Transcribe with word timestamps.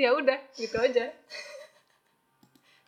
iya 0.00 0.10
udah 0.16 0.38
gitu 0.56 0.76
aja. 0.80 1.12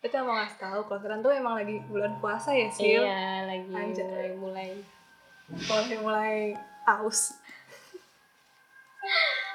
Kita 0.01 0.25
mau 0.25 0.33
ngasih 0.35 0.57
tahu 0.59 0.79
kalau 0.89 0.99
sekarang 0.99 1.21
tuh 1.21 1.31
emang 1.31 1.55
lagi 1.55 1.77
bulan 1.87 2.17
puasa 2.17 2.51
ya 2.51 2.67
sih 2.67 2.97
iya 2.97 3.45
lagi 3.45 3.69
Anjay. 3.69 4.03
mulai 4.03 4.33
mulai. 4.35 4.69
Mulai 5.69 5.97
mulai 6.01 6.35
aus 6.83 7.37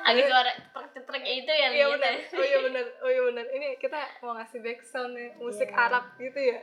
agak 0.09 0.25
suara 0.25 0.53
cetrek 0.97 1.25
itu 1.27 1.53
ya 1.53 1.69
iya 1.69 1.85
lihat 1.85 2.01
benar. 2.01 2.13
Ya. 2.17 2.25
oh 2.33 2.45
iya 2.45 2.59
benar. 2.65 2.85
Oh 3.05 3.11
iya 3.13 3.23
benar. 3.29 3.45
Ini 3.53 3.69
kita 3.77 4.01
mau 4.25 4.33
ngasih 4.41 4.59
backsound 4.65 5.13
nih 5.13 5.29
musik 5.37 5.69
Iya. 5.69 5.85
Arab 5.85 6.05
gitu 6.17 6.41
ya. 6.41 6.59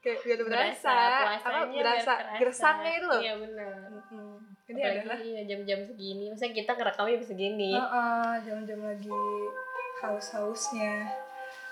Kayak 0.00 0.18
biar 0.24 0.40
berasa, 0.48 0.92
apa 0.96 1.20
puasanya 1.28 1.62
biar 1.68 1.84
berasa. 1.84 2.12
gersangnya 2.40 2.92
itu 2.96 3.06
loh. 3.08 3.20
Iya 3.20 3.34
benar. 3.36 3.72
Mm-mm. 3.88 4.32
ini 4.70 4.80
Apalagi 4.80 5.00
adalah 5.02 5.18
iya, 5.20 5.40
jam-jam 5.44 5.80
segini. 5.84 6.24
Maksudnya 6.32 6.52
kita 6.56 6.70
ngerekamnya 6.76 7.16
segini. 7.24 7.70
Heeh, 7.76 8.32
jam-jam 8.44 8.80
lagi 8.80 9.22
haus-hausnya. 10.00 11.08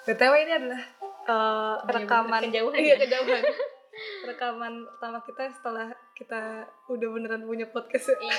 Btw 0.04 0.32
ini 0.38 0.52
adalah 0.54 0.82
uh, 1.28 1.74
rekaman 1.84 2.40
kejauhan 2.48 2.76
iya 2.76 2.94
ya? 2.94 2.96
kejauhan. 3.00 3.42
Rekaman 4.30 4.86
pertama 4.86 5.18
kita 5.20 5.50
setelah 5.50 5.88
kita 6.14 6.62
udah 6.86 7.08
beneran 7.10 7.42
punya 7.42 7.66
podcast 7.66 8.14
iya. 8.14 8.36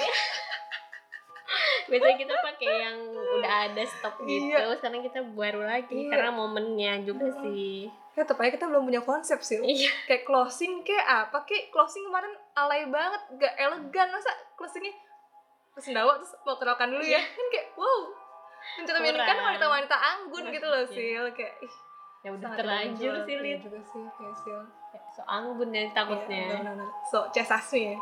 Biasanya 1.89 2.15
kita 2.15 2.33
pakai 2.37 2.69
yang 2.79 2.97
udah 3.11 3.53
ada 3.67 3.81
stok 3.81 4.21
gitu 4.23 4.53
Iya. 4.53 4.77
sekarang 4.77 5.01
kita 5.01 5.19
baru 5.33 5.65
lagi 5.65 6.05
Iya. 6.05 6.09
karena 6.13 6.31
momennya 6.31 7.01
juga 7.01 7.27
Mm-mm. 7.27 7.41
sih. 7.43 7.89
Ya 8.13 8.23
tetap 8.23 8.37
aja 8.39 8.53
kita 8.53 8.69
belum 8.69 8.85
punya 8.85 9.01
konsep 9.01 9.41
sih. 9.41 9.57
Iya. 9.59 9.89
Kayak 10.05 10.23
closing 10.23 10.85
kayak 10.85 11.05
apa? 11.27 11.43
Kayak 11.43 11.73
closing 11.73 12.05
kemarin 12.05 12.29
alay 12.53 12.85
banget 12.85 13.21
gak 13.35 13.53
elegan. 13.57 14.07
Masa 14.13 14.31
closingnya 14.53 14.93
sendawa 15.79 16.19
terus 16.19 16.35
mau 16.43 16.55
kerokan 16.55 16.91
dulu 16.91 17.03
ya. 17.03 17.19
Kan 17.19 17.45
kayak 17.49 17.67
wow 17.73 17.99
mencerminkan 18.77 19.25
Kurang. 19.25 19.47
wanita-wanita 19.49 19.95
anggun 19.97 20.43
gitu 20.53 20.67
loh 20.69 20.83
iya. 20.85 20.93
sil. 20.93 21.25
Kayak 21.33 21.53
ih 21.65 21.75
ya 22.19 22.29
udah 22.35 22.49
terlanjur 22.51 23.13
sih 23.23 23.35
Lid. 23.39 23.59
juga 23.63 23.79
sih 23.79 24.03
kayak 24.19 24.35
sil. 24.43 24.61
So 25.15 25.21
anggun 25.25 25.71
ya 25.71 25.87
takutnya. 25.95 26.43
Iya, 26.45 26.55
benar-benar. 26.61 26.89
so 27.07 27.25
cesasmi 27.31 27.95
ya 27.95 27.97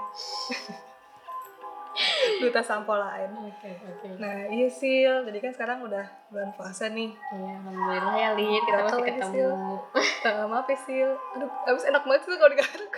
duta 2.41 2.61
sampo 2.61 2.93
lain 2.93 3.29
oke 3.33 3.69
oke. 3.73 4.07
Nah 4.21 4.45
iya 4.53 4.67
sil. 4.69 5.25
Jadi 5.25 5.37
kan 5.41 5.51
sekarang 5.53 5.81
udah 5.85 6.05
bulan 6.29 6.53
puasa 6.53 6.89
nih. 6.93 7.09
Iya 7.13 7.53
alhamdulillah 7.61 8.15
ya 8.17 8.29
Lid. 8.37 8.61
Kita 8.61 8.77
Gatel 8.77 8.85
masih 8.85 9.05
ketemu. 9.05 9.49
Maaf 10.49 10.67
ya 10.69 10.77
sil. 10.85 11.11
Aduh 11.37 11.49
abis 11.65 11.85
enak 11.89 12.03
banget 12.05 12.21
sih 12.25 12.37
kalau 12.37 12.51
digaruk. 12.53 12.93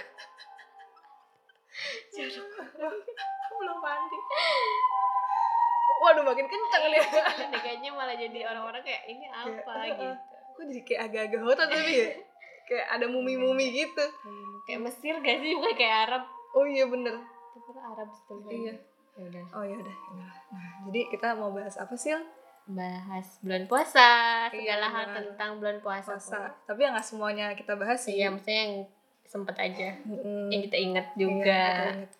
Jaruk. 2.15 2.47
Belum 3.59 3.77
mandi 3.83 4.19
waduh 5.99 6.23
makin 6.23 6.45
kenceng 6.45 6.83
nih. 6.87 7.01
Ini 7.45 7.57
kayaknya 7.59 7.89
malah 7.91 8.15
jadi 8.15 8.39
orang-orang 8.45 8.81
kayak 8.81 9.03
ini 9.05 9.25
apa? 9.27 9.51
Kayak, 9.65 9.85
gitu. 9.89 10.05
Kok 10.49 10.63
jadi 10.65 10.81
kayak 10.83 11.01
agak-agak 11.05 11.41
hotel 11.41 11.65
tapi 11.67 11.93
ya? 11.93 12.07
Kayak 12.69 12.85
ada 12.91 13.05
mumi-mumi 13.05 13.65
gitu. 13.73 14.05
Kayak 14.63 14.81
Mesir 14.85 15.17
gak 15.17 15.37
sih? 15.37 15.51
Bukan 15.51 15.73
kayak 15.73 15.95
Arab. 16.05 16.23
Oh 16.51 16.61
iya 16.63 16.85
bener. 16.85 17.17
Tapi 17.17 17.65
kan 17.67 17.83
Arab 17.87 18.07
sebetulnya 18.11 18.53
Iya. 18.53 18.73
ya 19.15 19.23
udah. 19.25 19.43
Oh 19.51 19.63
iya 19.63 19.75
udah 19.75 19.95
nah 20.15 20.33
jadi 20.85 20.99
kita 21.09 21.27
mau 21.33 21.49
bahas 21.49 21.75
apa 21.75 21.91
sil? 21.97 22.21
Bahas 22.65 23.41
bulan 23.41 23.65
puasa. 23.65 24.09
Iya, 24.47 24.53
segala 24.53 24.85
hal 24.87 25.03
benar. 25.03 25.17
tentang 25.25 25.51
bulan 25.57 25.77
puasa, 25.79 26.13
puasa. 26.13 26.53
tapi 26.63 26.85
ya 26.85 26.93
nggak 26.93 27.03
semuanya 27.03 27.45
kita 27.51 27.73
bahas 27.73 27.99
sih. 27.99 28.13
Iya 28.15 28.29
maksudnya 28.29 28.59
yang 28.63 28.73
sempet 29.25 29.55
aja. 29.57 29.89
Mm-mm. 30.03 30.47
yang 30.47 30.61
kita 30.63 30.77
ingat 30.77 31.05
Iya, 31.09 31.17
juga. 31.17 31.61
kita 31.65 31.89
ingat. 31.97 32.11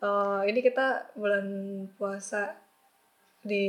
Eh, 0.00 0.40
ini 0.46 0.60
kita 0.60 0.86
bulan 1.14 1.46
puasa 1.94 2.52
di 3.42 3.64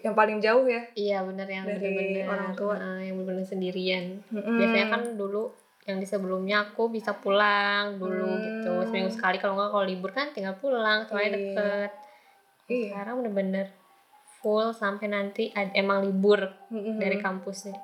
yang 0.00 0.14
paling 0.14 0.38
jauh 0.38 0.62
ya 0.64 0.86
iya 0.94 1.18
benar 1.20 1.44
yang 1.44 1.64
Dari 1.64 1.82
benar-benar 1.82 2.26
orang 2.28 2.50
tua. 2.54 2.74
nah, 2.74 2.98
yang 2.98 3.14
benar-benar 3.16 3.42
sendirian 3.44 4.22
Mm-mm. 4.28 4.56
biasanya 4.56 4.86
kan 4.88 5.02
dulu 5.14 5.50
yang 5.82 5.96
di 5.96 6.06
sebelumnya 6.06 6.56
aku 6.64 6.86
bisa 6.88 7.10
pulang 7.12 7.96
dulu 7.96 8.22
Hmm. 8.28 8.40
gitu 8.40 8.72
seminggu 8.84 9.10
sekali 9.10 9.36
kalau 9.36 9.56
nggak 9.56 9.70
kalau 9.70 9.84
libur 9.84 10.10
kan 10.10 10.30
tinggal 10.30 10.54
pulang 10.54 11.02
soalnya 11.04 11.26
Iya. 11.26 11.34
deket 11.34 11.90
Iya. 12.68 12.86
sekarang 12.88 13.14
bener-bener 13.18 13.66
full 14.38 14.70
sampai 14.70 15.06
nanti 15.06 15.50
ad- 15.50 15.74
emang 15.74 16.00
libur 16.00 16.46
Mm-mm. 16.68 16.96
dari 16.96 17.18
kampusnya 17.18 17.74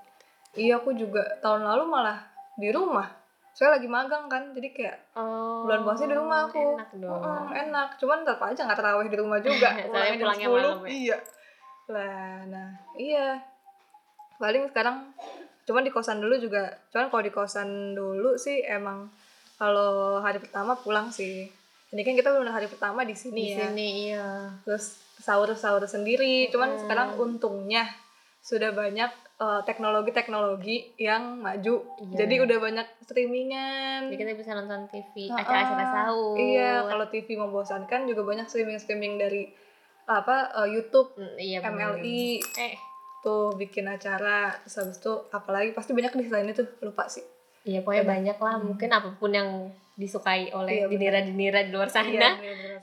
iya 0.54 0.78
aku 0.78 0.94
juga 0.94 1.26
tahun 1.36 1.66
lalu 1.66 1.84
malah 1.84 2.22
di 2.54 2.70
rumah 2.70 3.10
saya 3.56 3.72
lagi 3.72 3.88
magang 3.88 4.28
kan 4.28 4.52
jadi 4.52 4.68
kayak 4.68 4.96
oh 5.16 5.64
bulan 5.64 5.80
puasa 5.80 6.04
di 6.04 6.12
rumah 6.12 6.44
aku. 6.44 6.76
enak 6.76 6.90
dong. 6.94 7.08
Mm-mm, 7.16 7.44
enak. 7.58 7.88
Cuman 7.96 8.20
tetap 8.20 8.44
aja 8.44 8.60
nggak 8.62 8.76
terawih 8.76 9.08
di 9.08 9.16
rumah 9.16 9.40
juga. 9.40 9.72
Pulangnya 9.88 10.12
jam 10.12 10.20
pulangnya 10.20 10.46
10. 10.46 10.52
malam 10.52 10.78
ya? 10.78 10.88
iya. 10.90 11.16
Lah 11.86 12.36
nah 12.46 12.68
iya. 12.94 13.28
Paling 14.36 14.68
sekarang 14.68 14.96
cuman 15.64 15.82
di 15.82 15.90
kosan 15.90 16.20
dulu 16.20 16.36
juga. 16.36 16.68
Cuman 16.90 17.08
kalau 17.08 17.22
di 17.22 17.32
kosan 17.32 17.68
dulu 17.92 18.36
sih 18.36 18.60
emang 18.60 19.08
kalau 19.56 20.20
hari 20.20 20.36
pertama 20.36 20.76
pulang 20.76 21.08
sih. 21.08 21.48
Ini 21.86 22.02
kan 22.02 22.12
kita 22.12 22.28
belum 22.28 22.46
hari 22.46 22.68
pertama 22.68 23.02
di 23.02 23.16
sini 23.16 23.40
di 23.40 23.46
ya. 23.50 23.58
sini 23.64 23.88
iya. 24.06 24.28
Terus 24.62 24.84
sahur 25.16 25.48
sahur 25.56 25.80
sendiri. 25.82 26.52
Cuman 26.52 26.76
Mm. 26.76 26.80
sekarang 26.84 27.08
untungnya 27.16 27.88
sudah 28.46 28.70
banyak 28.70 29.10
eh, 29.42 29.60
teknologi-teknologi 29.66 30.94
yang 31.02 31.42
maju. 31.42 31.82
Iya. 31.98 32.14
jadi 32.22 32.34
udah 32.46 32.58
banyak 32.62 32.86
streamingan. 33.02 34.06
Jadi 34.06 34.16
kita 34.22 34.32
bisa 34.38 34.54
nonton 34.54 34.86
TV 34.86 35.26
acara-acara 35.26 35.84
sahur. 35.90 36.38
Iya 36.38 36.86
kalau 36.86 37.10
TV 37.10 37.34
membosankan 37.34 38.06
juga 38.06 38.22
banyak 38.22 38.46
streaming 38.46 38.78
streaming 38.78 39.18
dari 39.18 39.50
apa 40.06 40.54
eh, 40.62 40.68
YouTube 40.78 41.18
Mm, 41.18 41.34
iya 41.42 41.58
bener. 41.58 41.98
MLI 41.98 42.38
eh. 42.62 42.78
Tuh 43.26 43.50
bikin 43.58 43.90
acara 43.90 44.54
terus 44.62 44.78
habis 44.78 45.02
itu 45.02 45.12
apalagi 45.34 45.74
pasti 45.74 45.90
banyak 45.90 46.14
di 46.14 46.30
selain 46.30 46.46
itu 46.46 46.62
lupa 46.86 47.10
sih 47.10 47.35
iya 47.66 47.78
pokoknya 47.80 48.04
Banyak. 48.04 48.14
banyak 48.32 48.38
lah 48.38 48.54
Hmm. 48.54 48.64
mungkin 48.64 48.88
apa 48.90 49.08
pun 49.12 49.30
yang 49.30 49.50
disukai 49.94 50.48
oleh 50.50 50.76
Iya, 50.76 50.86
dinira-dinira 50.86 51.60
di 51.62 51.70
luar 51.70 51.88
sana 51.88 52.06
Iya, 52.06 52.30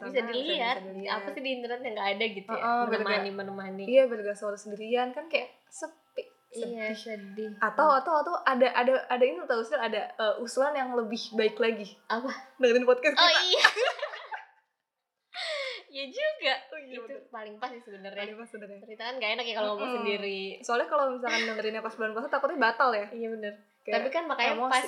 bisa 0.02 0.18
sana, 0.18 0.28
dilihat 0.28 0.78
bisa 0.78 0.92
dilihat. 0.92 1.14
apa 1.16 1.28
sih 1.30 1.42
di 1.42 1.52
internet 1.54 1.82
yang 1.82 1.94
nggak 1.94 2.10
ada 2.12 2.26
gitu 2.28 2.50
ya 2.50 2.54
Heeh, 2.54 2.82
bener-bener. 2.84 3.00
menemani 3.00 3.30
menemani 3.32 3.84
iya 3.86 4.04
bergak 4.04 4.34
sahur 4.34 4.56
sendirian 4.56 5.10
kan 5.10 5.26
kayak 5.26 5.54
sepi 5.68 6.26
iya 6.52 6.90
sedih. 6.92 7.54
atau 7.60 7.88
atau 7.92 8.14
atau 8.16 8.34
ada 8.44 8.66
ada 8.72 8.94
ada 9.08 9.24
ini 9.24 9.42
tahu 9.44 9.62
sih 9.62 9.74
ada 9.74 10.10
eh, 10.12 10.36
usulan 10.38 10.74
yang 10.74 10.94
lebih 10.94 11.22
baik 11.32 11.56
lagi 11.56 11.94
apa 12.08 12.30
dengerin 12.58 12.84
podcast 12.84 13.14
oh 13.14 13.22
kita 13.24 13.42
iya 13.48 13.64
Iya 15.94 16.06
juga 16.10 16.54
Oh, 16.68 16.80
iya, 16.80 16.96
itu 16.96 17.06
bener. 17.06 17.22
paling 17.30 17.56
pas 17.56 17.70
sih 17.70 17.78
sebenarnya 17.80 18.18
Paling 18.20 18.34
pas 18.36 18.50
sebenarnya. 18.50 18.80
cerita 18.82 19.04
kan 19.06 19.16
gak 19.16 19.32
enak 19.32 19.46
ya 19.46 19.54
kalau 19.54 19.70
ngomong 19.72 19.92
sendiri 19.94 20.42
soalnya 20.60 20.88
kalau 20.90 21.06
misalkan 21.08 21.42
dengerinnya 21.46 21.80
pas 21.80 21.94
bulan 21.94 22.12
puasa 22.12 22.28
takutnya 22.28 22.58
batal 22.60 22.90
ya 22.92 23.06
iya 23.12 23.28
bener 23.30 23.54
Kayak 23.82 23.94
tapi 23.94 24.08
kan 24.10 24.24
makanya 24.26 24.54
emosi. 24.56 24.74
pas 24.74 24.88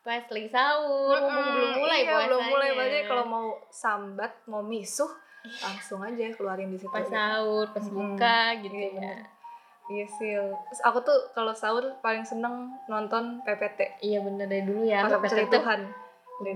pas 0.00 0.24
lagi 0.24 0.48
sahur 0.48 1.12
Mm-mm, 1.12 1.28
mumpung 1.28 1.46
belum 1.52 1.70
mulai 1.76 1.98
iya, 1.98 2.08
puasanya 2.08 2.26
belum 2.26 2.44
mulai 2.48 2.68
makanya 2.72 3.02
kalau 3.04 3.24
mau 3.26 3.46
sambat 3.68 4.32
mau 4.46 4.62
misuh 4.62 5.12
langsung 5.60 6.00
aja 6.00 6.24
keluarin 6.32 6.70
di 6.70 6.78
situ 6.78 6.88
pas 6.88 7.04
sahur 7.04 7.66
pas 7.68 7.84
buka 7.84 8.38
gitu 8.58 8.72
Iya, 8.72 8.90
ya. 8.96 9.16
Iya 9.86 10.02
sih. 10.08 10.30
Aku 10.82 10.98
tuh 11.00 11.14
kalau 11.30 11.52
sahur 11.52 11.94
paling 12.00 12.22
seneng 12.22 12.74
nonton 12.86 13.38
PPT. 13.42 14.00
iya 14.00 14.18
bener 14.18 14.46
dari 14.46 14.62
dulu 14.62 14.82
ya 14.82 14.98
Pas 15.00 15.12
aku 15.12 15.28
cari 15.28 15.46
Tuhan. 15.46 15.80
Udah 16.40 16.54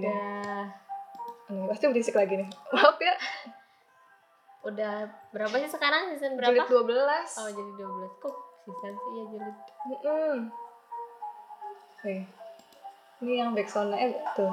Ini 1.48 1.66
pasti 1.66 1.84
berisik 1.86 2.14
lagi 2.14 2.34
nih. 2.36 2.48
Maaf 2.72 2.98
ya. 2.98 3.14
Udah 4.60 5.08
berapa 5.32 5.54
sih 5.56 5.72
sekarang 5.72 6.12
season 6.12 6.36
Jilid 6.36 6.68
berapa 6.68 6.84
12. 6.84 7.40
oh 7.40 7.48
jadi 7.48 7.72
12 7.80 8.20
kok 8.20 8.36
season 8.68 8.92
sih 8.92 9.12
ya 9.16 9.24
jilid 9.32 9.56
Mm-mm. 9.88 10.36
Nih. 12.00 12.24
Ini 13.20 13.32
yang 13.44 13.52
backsoundnya 13.52 14.08
tuh. 14.32 14.48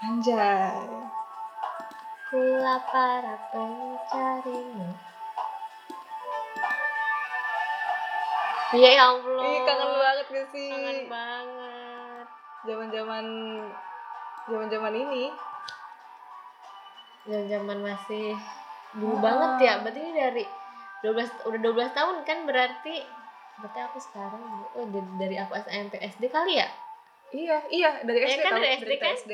Anjay. 0.00 0.72
ku 2.28 2.40
lapar 2.60 3.24
pencarimu 3.52 4.88
Iya 8.68 9.00
ya 9.00 9.04
Allah. 9.16 9.44
Ih 9.48 9.60
kangen 9.64 9.90
banget 9.96 10.26
gak 10.28 10.46
sih? 10.52 10.68
Kangen 10.68 11.00
banget. 11.08 12.26
Zaman-zaman 12.68 13.24
zaman-zaman 14.44 14.92
ini. 14.92 15.24
Zaman-zaman 17.24 17.78
masih 17.80 18.36
dulu 18.92 19.14
Ah. 19.14 19.20
banget 19.20 19.52
ya. 19.60 19.74
Berarti 19.80 19.98
ini 19.98 20.12
dari 20.14 20.44
12 21.00 21.28
udah 21.44 21.60
12 21.60 21.90
tahun 21.92 22.16
kan 22.22 22.38
berarti 22.42 22.96
berarti 23.56 23.80
aku 23.82 23.98
sekarang 24.00 24.42
oh 24.70 24.86
dari, 24.86 25.08
dari 25.18 25.36
aku 25.36 25.52
SMP 25.58 25.98
SD 25.98 26.24
kali 26.28 26.56
ya? 26.56 26.68
Iya, 27.28 27.56
iya 27.68 27.90
dari 28.02 28.18
Ya 28.18 28.28
SD 28.30 28.40
kan 28.40 28.50
tau, 28.50 28.58
dari 28.58 28.70
SD 28.74 28.92
kan? 28.96 29.12
SD. 29.14 29.32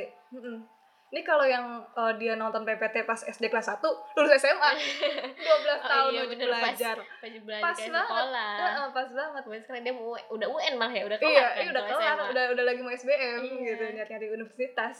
Ini 1.06 1.22
kalau 1.22 1.46
yang 1.46 1.62
uh, 1.94 2.10
dia 2.12 2.34
nonton 2.34 2.64
PPT 2.64 3.04
pas 3.04 3.14
SD 3.16 3.46
kelas 3.46 3.70
1, 3.70 3.78
lulus 4.18 4.34
SMA. 4.34 4.70
12 4.74 5.38
tahun 5.86 6.10
iya, 6.10 6.20
wajib 6.20 6.30
bener, 6.34 6.48
pas- 6.50 6.58
belajar. 6.64 6.96
Wajib 7.22 7.42
belajar 7.44 7.62
Pas 7.62 7.76
banget. 7.76 7.86
sekolah. 8.02 8.50
Heeh, 8.58 8.86
pas 8.90 9.08
banget. 9.14 9.40
Kemudian 9.40 9.62
sekarang 9.62 9.82
dia 9.84 9.94
mau 9.94 10.06
udah 10.10 10.48
UN 10.50 10.74
malah 10.74 10.90
ya, 10.92 11.04
udah 11.04 11.16
kelar 11.16 11.30
Iya, 11.30 11.44
kan 11.46 11.54
iya 11.56 11.70
udah 11.70 11.84
kelar, 11.86 12.16
udah 12.28 12.44
udah 12.50 12.64
lagi 12.66 12.80
mau 12.80 12.90
SBM 12.90 13.40
Iya. 13.40 13.62
gitu, 13.68 13.84
nyari-nyari 13.94 14.26
universitas. 14.32 14.96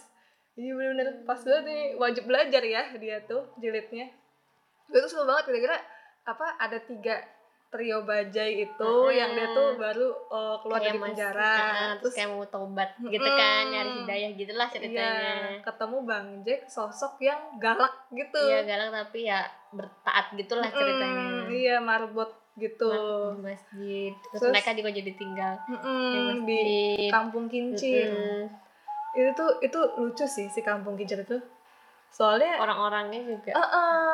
Iya 0.54 0.70
bener-bener 0.72 1.06
pas 1.24 1.40
banget 1.40 1.64
nih, 1.66 1.82
wajib 1.98 2.24
belajar 2.24 2.62
ya 2.62 2.82
dia 2.94 3.16
tuh 3.26 3.42
jilidnya. 3.58 4.06
Gue 4.86 4.98
tuh 4.98 5.10
suka 5.10 5.24
banget 5.24 5.44
kira-kira 5.46 5.76
apa 6.24 6.56
ada 6.56 6.78
tiga 6.78 7.16
trio 7.68 8.00
bajai 8.02 8.62
itu 8.62 8.90
Heeh. 9.02 9.18
yang 9.18 9.30
dia 9.32 9.50
tuh 9.50 9.74
baru 9.74 10.06
uh, 10.28 10.56
keluar 10.58 10.78
Kayak 10.78 10.86
dari 10.86 10.98
mas- 10.98 11.08
penjara 11.10 11.50
Heeh, 11.50 11.92
terus 11.98 12.14
kayak 12.14 12.28
mau 12.30 12.46
tobat 12.46 12.90
gitu 13.00 13.26
kan 13.26 13.42
Mm-mm. 13.58 13.72
nyari 13.72 13.90
hidayah 13.98 14.30
gitulah 14.32 14.68
ceritanya 14.68 15.02
Iya, 15.10 15.34
ketemu 15.60 15.96
Bang 16.02 16.26
Jack 16.40 16.60
sosok 16.66 17.18
yang 17.20 17.40
galak 17.56 17.90
gitu. 18.10 18.38
iya 18.40 18.62
galak 18.62 18.94
tapi 18.94 19.26
ya 19.26 19.42
bertaat 19.70 20.26
gitulah 20.32 20.70
ceritanya 20.70 21.22
Mm, 21.26 21.50
iya, 21.50 21.76
marbot 21.78 22.30
gitu. 22.54 22.86
Di 22.86 23.42
masjid 23.42 24.12
terus, 24.22 24.38
Terus- 24.38 24.54
mereka 24.54 24.70
juga 24.72 24.90
jadi 24.94 25.12
tinggal 25.12 25.54
Mm-mm, 25.66 26.46
di 26.46 26.58
di 26.62 26.80
kampung 27.10 27.50
Kincir. 27.50 28.06
Itu 29.12 29.30
tuh 29.34 29.50
itu 29.60 29.78
lucu 29.98 30.24
sih 30.24 30.46
si 30.46 30.60
kampung 30.60 30.94
Kincir 30.94 31.20
itu. 31.20 31.42
Soalnya 32.08 32.54
orang-orangnya 32.56 33.18
juga 33.26 33.50
Heeh. 33.50 34.13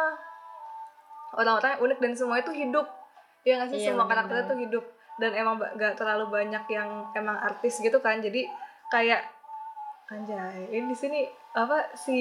Orang-orang 1.40 1.81
unik 1.81 1.98
dan 1.98 2.12
semua 2.12 2.37
itu 2.38 2.52
hidup. 2.52 2.87
Ya 3.40 3.56
nggak 3.56 3.69
sih 3.70 3.78
Iya, 3.81 3.87
semua 3.90 4.04
karakternya 4.04 4.44
tuh 4.44 4.58
hidup 4.58 4.84
dan 5.16 5.32
emang 5.32 5.56
gak 5.56 5.96
terlalu 5.96 6.28
banyak 6.31 6.64
yang 6.66 6.88
emang 7.12 7.37
artis 7.37 7.76
gitu 7.76 7.96
kan. 7.98 8.19
Jadi 8.19 8.44
kayak 8.88 9.25
anjay, 10.06 10.69
ini 10.69 10.87
di 10.87 10.96
sini 10.96 11.20
apa 11.52 11.94
si 11.94 12.19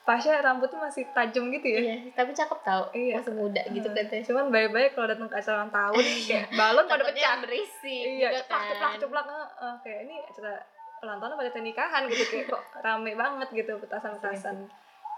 Pasha 0.00 0.40
rambutnya 0.40 0.80
masih 0.80 1.04
tajam 1.12 1.52
gitu 1.52 1.66
ya. 1.66 1.78
iya 1.78 1.96
tapi 2.10 2.32
cakep 2.32 2.58
tau 2.62 2.88
Iya. 2.90 3.20
masih 3.20 3.36
muda 3.36 3.62
gitu 3.68 3.84
Hmm. 3.84 3.94
katanya 3.94 4.24
Cuman 4.24 4.44
baik-baik 4.48 4.90
kalau 4.92 5.06
datang 5.06 5.28
ke 5.28 5.36
acara 5.36 5.54
ulang 5.60 5.70
tahun 5.70 6.02
kayak 6.26 6.46
balon 6.50 6.84
pada 6.88 7.02
pecah. 7.04 7.34
berisik 7.38 8.04
Iya, 8.16 8.28
ceplak 8.40 8.48
kan 8.48 8.68
ceplak 8.70 8.92
ceplak 8.96 9.26
kayak 9.84 10.00
ini 10.04 10.16
acara 10.24 10.52
ulang 11.00 11.18
tahun 11.20 11.30
pada 11.36 11.60
nikahan 11.60 12.02
gitu 12.08 12.24
kayak 12.26 12.44
kok 12.48 12.62
rame 12.80 13.12
banget 13.14 13.48
gitu 13.52 13.72
petasan-petasan. 13.76 14.56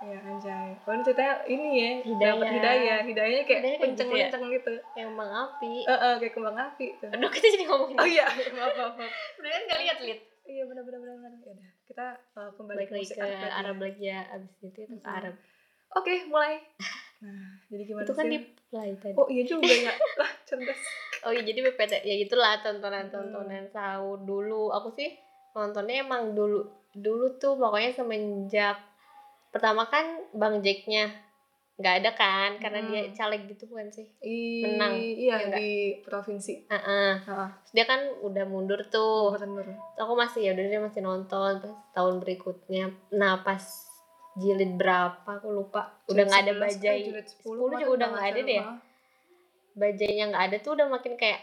Iya 0.02 0.18
anjay. 0.20 0.68
Oh 0.82 0.90
ini 0.90 1.02
ceritanya 1.02 1.34
ini 1.46 1.68
ya, 1.72 1.90
Hidayah. 2.02 2.34
dapat 2.34 2.46
hidayah. 2.50 2.98
Hidayahnya 3.02 3.42
kayak 3.42 3.60
Hidayah 3.62 3.62
kayak 3.62 3.80
kenceng-kenceng 3.86 4.42
gitu. 4.50 4.72
yang 4.94 5.10
bang 5.12 5.30
api 5.32 5.74
Heeh, 5.86 6.14
kayak 6.18 6.32
kembang 6.32 6.58
api 6.58 6.86
tuh. 6.98 7.08
aduh 7.08 7.30
kita 7.30 7.46
jadi 7.48 7.64
ngomongin 7.64 7.96
Oh 7.96 8.08
iya, 8.08 8.26
maaf 8.58 8.74
maaf. 8.74 8.94
maaf. 8.96 9.12
udah 9.38 9.48
kan 9.48 9.62
gak 9.64 9.78
lihat 9.80 9.98
lihat 10.00 10.20
Iya 10.42 10.62
benar 10.66 10.82
benar. 10.82 10.98
benar. 11.00 11.30
Ya 11.38 11.52
udah, 11.54 11.70
kita 11.86 12.06
uh, 12.34 12.50
kembali 12.52 12.76
balik 12.76 12.88
ke 12.88 12.94
musik 12.98 13.14
ke 13.14 13.22
Arab 13.22 13.38
lagi. 13.38 13.54
Arab 13.54 13.76
lagi 13.78 14.02
ya 14.02 14.20
abis 14.28 14.52
itu 14.60 14.68
ke 14.74 14.82
Mm-mm. 14.90 15.06
Arab 15.06 15.34
Oke, 15.92 16.14
mulai. 16.24 16.56
Nah, 17.20 17.52
jadi 17.68 17.82
gimana 17.84 18.02
itu 18.02 18.14
kan 18.16 18.24
sih? 18.24 18.32
di 18.32 18.38
play 18.66 18.90
tadi 18.96 19.14
Oh 19.14 19.28
iya 19.28 19.44
juga 19.44 19.70
ya. 19.70 19.92
Lah, 20.16 20.30
cerdas. 20.42 20.80
oh 21.24 21.30
iya 21.30 21.42
jadi 21.44 21.58
BPT 21.62 21.92
ya 22.02 22.14
itulah 22.18 22.58
tontonan 22.58 23.06
tontonan 23.06 23.70
sahur 23.70 24.18
dulu 24.18 24.66
aku 24.68 24.90
sih 24.90 25.14
nontonnya 25.52 26.02
emang 26.02 26.32
dulu 26.32 26.66
dulu 26.90 27.38
tuh 27.38 27.54
pokoknya 27.54 27.94
semenjak 27.94 28.74
pertama 29.52 29.84
kan 29.84 30.02
bang 30.32 30.58
Jacknya 30.58 31.12
nggak 31.74 31.94
ada 31.98 32.10
kan 32.12 32.50
karena 32.56 32.78
Hmm. 32.78 32.88
dia 32.88 33.02
caleg 33.12 33.42
gitu 33.46 33.64
bukan 33.66 33.88
sih 33.88 34.04
I, 34.20 34.60
Menang. 34.62 34.92
Iya, 34.92 35.34
Ya 35.42 35.56
di 35.56 35.70
provinsi. 36.00 36.68
Heeh. 36.68 37.12
Heeh. 37.18 37.48
Terus 37.58 37.72
dia 37.72 37.84
kan 37.84 38.00
udah 38.20 38.44
mundur 38.44 38.80
tuh 38.86 39.32
Bener. 39.34 39.72
aku 39.94 40.12
masih 40.14 40.40
ya 40.42 40.50
udah 40.52 40.64
dia 40.64 40.80
masih 40.80 41.00
nonton 41.00 41.52
pas 41.58 41.72
tahun 41.92 42.18
berikutnya 42.18 42.92
nah 43.10 43.40
pas 43.40 43.60
jilid 44.34 44.74
berapa 44.74 45.20
aku 45.26 45.48
lupa 45.50 45.92
udah 46.06 46.22
nggak 46.22 46.42
ada 46.42 46.54
bajai 46.56 47.00
Jilid 47.02 47.26
10, 47.26 47.52
10 47.52 47.72
juga 47.74 47.84
udah 47.90 48.06
nggak 48.10 48.26
ada 48.26 48.40
deh 48.42 48.56
ya 48.56 48.64
bajainya 49.74 50.24
nggak 50.28 50.44
ada 50.46 50.56
tuh 50.58 50.72
udah 50.72 50.86
makin 50.86 51.14
kayak 51.14 51.40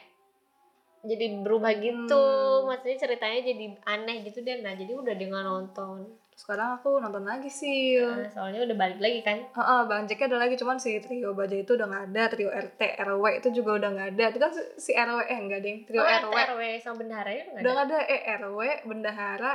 jadi 1.02 1.42
berubah 1.42 1.74
gitu 1.76 2.18
Hmm. 2.18 2.66
maksudnya 2.66 2.98
ceritanya 3.00 3.40
jadi 3.44 3.66
aneh 3.84 4.18
gitu 4.24 4.40
deh 4.40 4.62
nah 4.62 4.74
jadi 4.74 4.90
udah 4.92 5.14
dia 5.14 5.28
nggak 5.28 5.46
nonton 5.46 6.06
Sekarang 6.40 6.70
aku 6.74 6.98
nonton 6.98 7.22
lagi 7.22 7.52
sih. 7.52 8.00
Nah, 8.00 8.24
soalnya 8.32 8.64
udah 8.64 8.78
balik 8.78 8.98
lagi 8.98 9.20
kan 9.20 9.38
Heeh, 9.44 9.82
Bang 9.86 10.08
Jacknya 10.08 10.28
ada 10.30 10.40
lagi 10.40 10.56
cuman 10.56 10.80
si 10.80 10.96
trio 10.98 11.36
baja 11.36 11.52
itu 11.54 11.76
udah 11.76 11.84
nggak 11.86 12.06
ada, 12.08 12.24
trio 12.28 12.48
RT, 12.48 12.80
RW 12.98 13.24
itu 13.36 13.48
juga 13.54 13.76
udah 13.76 13.90
nggak 13.92 14.08
ada. 14.16 14.24
Itu 14.32 14.40
kan 14.40 14.52
si- 14.56 14.96
RW 14.98 15.20
eh 15.22 15.36
enggak 15.38 15.60
ding, 15.60 15.78
trio 15.84 16.00
oh, 16.00 16.08
RW. 16.08 16.32
RW 16.32 16.62
sama 16.80 16.96
bendaharanya 16.98 17.44
udah 17.46 17.60
Udah 17.60 17.72
nggak 17.74 17.86
ada 17.86 18.00
eh 18.08 18.22
RW, 18.38 18.60
bendahara 18.86 19.54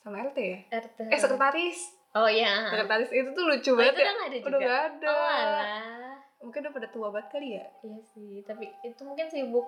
sama 0.00 0.16
RT 0.22 0.38
ya? 0.40 0.58
RT 0.80 0.98
Eh 1.06 1.18
sekretaris. 1.18 1.78
oh 2.14 2.24
iya 2.26 2.52
Sekretaris 2.68 3.10
itu 3.10 3.28
tuh 3.30 3.44
lucu 3.44 3.70
oh, 3.70 3.74
itu 3.74 3.76
banget 3.76 3.94
ya. 3.94 4.00
udah 4.00 4.14
nggak 4.14 4.28
ada 4.30 4.38
Udah 4.40 4.58
nggak 4.58 4.80
ada. 4.82 5.08
oh 5.10 5.28
alah 5.28 5.66
Mungkin 6.40 6.60
udah 6.60 6.72
pada 6.72 6.88
tua 6.88 7.08
banget 7.10 7.28
kali 7.30 7.48
ya. 7.52 7.64
iya 7.82 8.00
sih 8.06 8.32
tapi 8.42 8.64
itu 8.80 9.00
mungkin 9.02 9.26
sibuk 9.26 9.66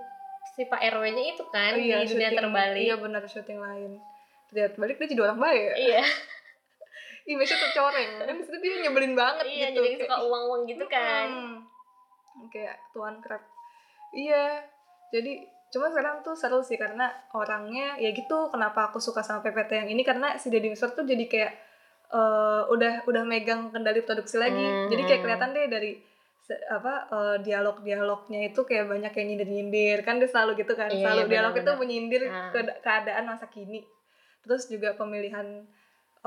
si 0.50 0.64
Pak 0.64 0.80
RW-nya 0.80 1.22
itu 1.26 1.44
kan 1.46 1.72
Oh 1.72 1.78
iya, 1.78 2.00
di 2.00 2.08
dunia 2.08 2.28
syuting- 2.28 2.38
terbalik 2.38 2.80
Iya 2.82 2.96
benar 2.96 3.22
syuting 3.24 3.58
lain. 3.58 3.92
Terlihat 4.46 4.72
balik 4.74 4.96
dia 4.96 5.08
jadi 5.10 5.22
orang 5.22 5.36
baik. 5.38 5.68
iya 5.76 6.00
Image-nya 7.26 7.58
tercoreng. 7.60 8.10
Kan 8.20 8.32
di 8.32 8.42
situ 8.42 8.56
dia 8.58 8.74
nyebelin 8.80 9.14
banget 9.14 9.44
iya 9.44 9.68
gitu. 9.68 9.82
jadi 9.82 9.88
Kayak, 9.92 10.02
suka 10.04 10.16
uang-uang 10.22 10.62
gitu 10.64 10.84
kan 10.86 11.26
Hmm. 11.26 11.56
Kayak 12.46 12.76
tuan 12.90 13.18
krep. 13.18 13.42
Iya. 14.12 14.62
Jadi 15.08 15.32
cuma 15.66 15.88
sekarang 15.88 16.22
tuh 16.22 16.32
seru 16.32 16.60
sih 16.60 16.76
karena 16.76 17.06
orangnya 17.32 17.96
ya 17.96 18.10
gitu 18.10 18.48
kenapa 18.48 18.86
aku 18.86 18.98
suka 18.98 19.20
sama 19.20 19.42
PPT 19.42 19.70
yang 19.76 19.88
ini 19.88 20.02
karena 20.02 20.36
si 20.36 20.46
Deddy 20.46 20.70
Mizwar 20.70 20.90
tuh 20.90 21.02
jadi 21.02 21.26
kayak 21.26 21.52
eh, 22.08 22.62
udah 22.66 23.02
udah 23.02 23.22
megang 23.22 23.68
kendali 23.68 24.00
produksi 24.00 24.36
lagi. 24.36 24.54
Hmm. 24.56 24.86
Jadi 24.86 25.02
kayak 25.04 25.20
kelihatan 25.20 25.50
deh 25.50 25.66
dari 25.66 25.92
apa 26.68 26.94
eh, 27.08 27.36
dialog-dialognya 27.42 28.40
itu 28.46 28.62
kayak 28.62 28.86
banyak 28.86 29.10
yang 29.10 29.26
nyindir-nyindir 29.28 29.98
kan 30.00 30.16
dia 30.16 30.30
selalu 30.30 30.54
gitu 30.56 30.72
kan. 30.72 30.86
Iya, 30.86 31.02
selalu 31.02 31.22
iya, 31.24 31.30
dialog 31.32 31.54
itu 31.56 31.70
menyindir 31.76 32.22
Ah. 32.24 32.50
ke- 32.50 32.78
keadaan 32.80 33.26
masa 33.26 33.46
kini. 33.48 33.82
Terus 34.40 34.70
juga 34.70 34.94
pemilihan 34.94 35.66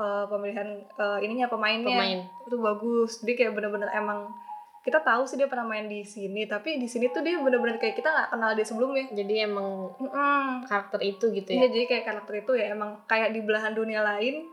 eh, 0.00 0.24
pemilihan 0.26 0.68
eh, 0.80 1.18
ininya 1.20 1.46
pemainnya. 1.46 1.92
Pemain. 1.92 2.20
Itu 2.44 2.56
bagus. 2.56 3.20
Dia 3.20 3.36
kayak 3.36 3.52
bener-bener 3.52 3.92
emang 3.92 4.32
kita 4.80 4.96
tahu 4.98 5.28
sih 5.28 5.36
dia 5.36 5.44
pernah 5.44 5.68
main 5.68 5.84
di 5.84 6.00
sini 6.00 6.48
tapi 6.48 6.80
di 6.80 6.88
sini 6.88 7.12
tuh 7.12 7.20
dia 7.20 7.36
bener-bener 7.36 7.76
kayak 7.76 7.92
kita 7.94 8.08
nggak 8.08 8.28
kenal 8.32 8.50
dia 8.52 8.64
sebelumnya. 8.64 9.04
Jadi 9.10 9.34
emang 9.44 9.92
Mm-mm. 9.94 10.64
karakter 10.64 11.00
itu 11.00 11.28
gitu 11.30 11.52
Iya, 11.52 11.68
ya 11.68 11.68
jadi 11.68 11.84
kayak 11.86 12.04
karakter 12.06 12.34
itu 12.40 12.52
ya 12.56 12.72
emang 12.72 12.96
kayak 13.04 13.30
di 13.30 13.44
belahan 13.44 13.72
dunia 13.72 14.00
lain 14.00 14.48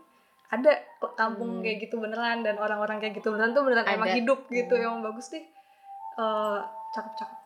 ada 0.48 0.80
kampung 1.16 1.60
Hmm. 1.60 1.64
kayak 1.64 1.84
gitu 1.84 2.00
beneran 2.00 2.40
dan 2.40 2.56
orang-orang 2.56 3.00
kayak 3.00 3.20
gitu 3.20 3.32
beneran 3.32 3.52
tuh 3.52 3.64
beneran 3.64 3.84
emang 3.84 4.08
Ada. 4.12 4.16
hidup 4.20 4.40
gitu. 4.48 4.74
Hmm. 4.76 4.84
emang 4.84 5.00
bagus 5.04 5.28
deh. 5.28 5.44
Eh, 6.18 6.60
cakep-cakep. 6.92 7.40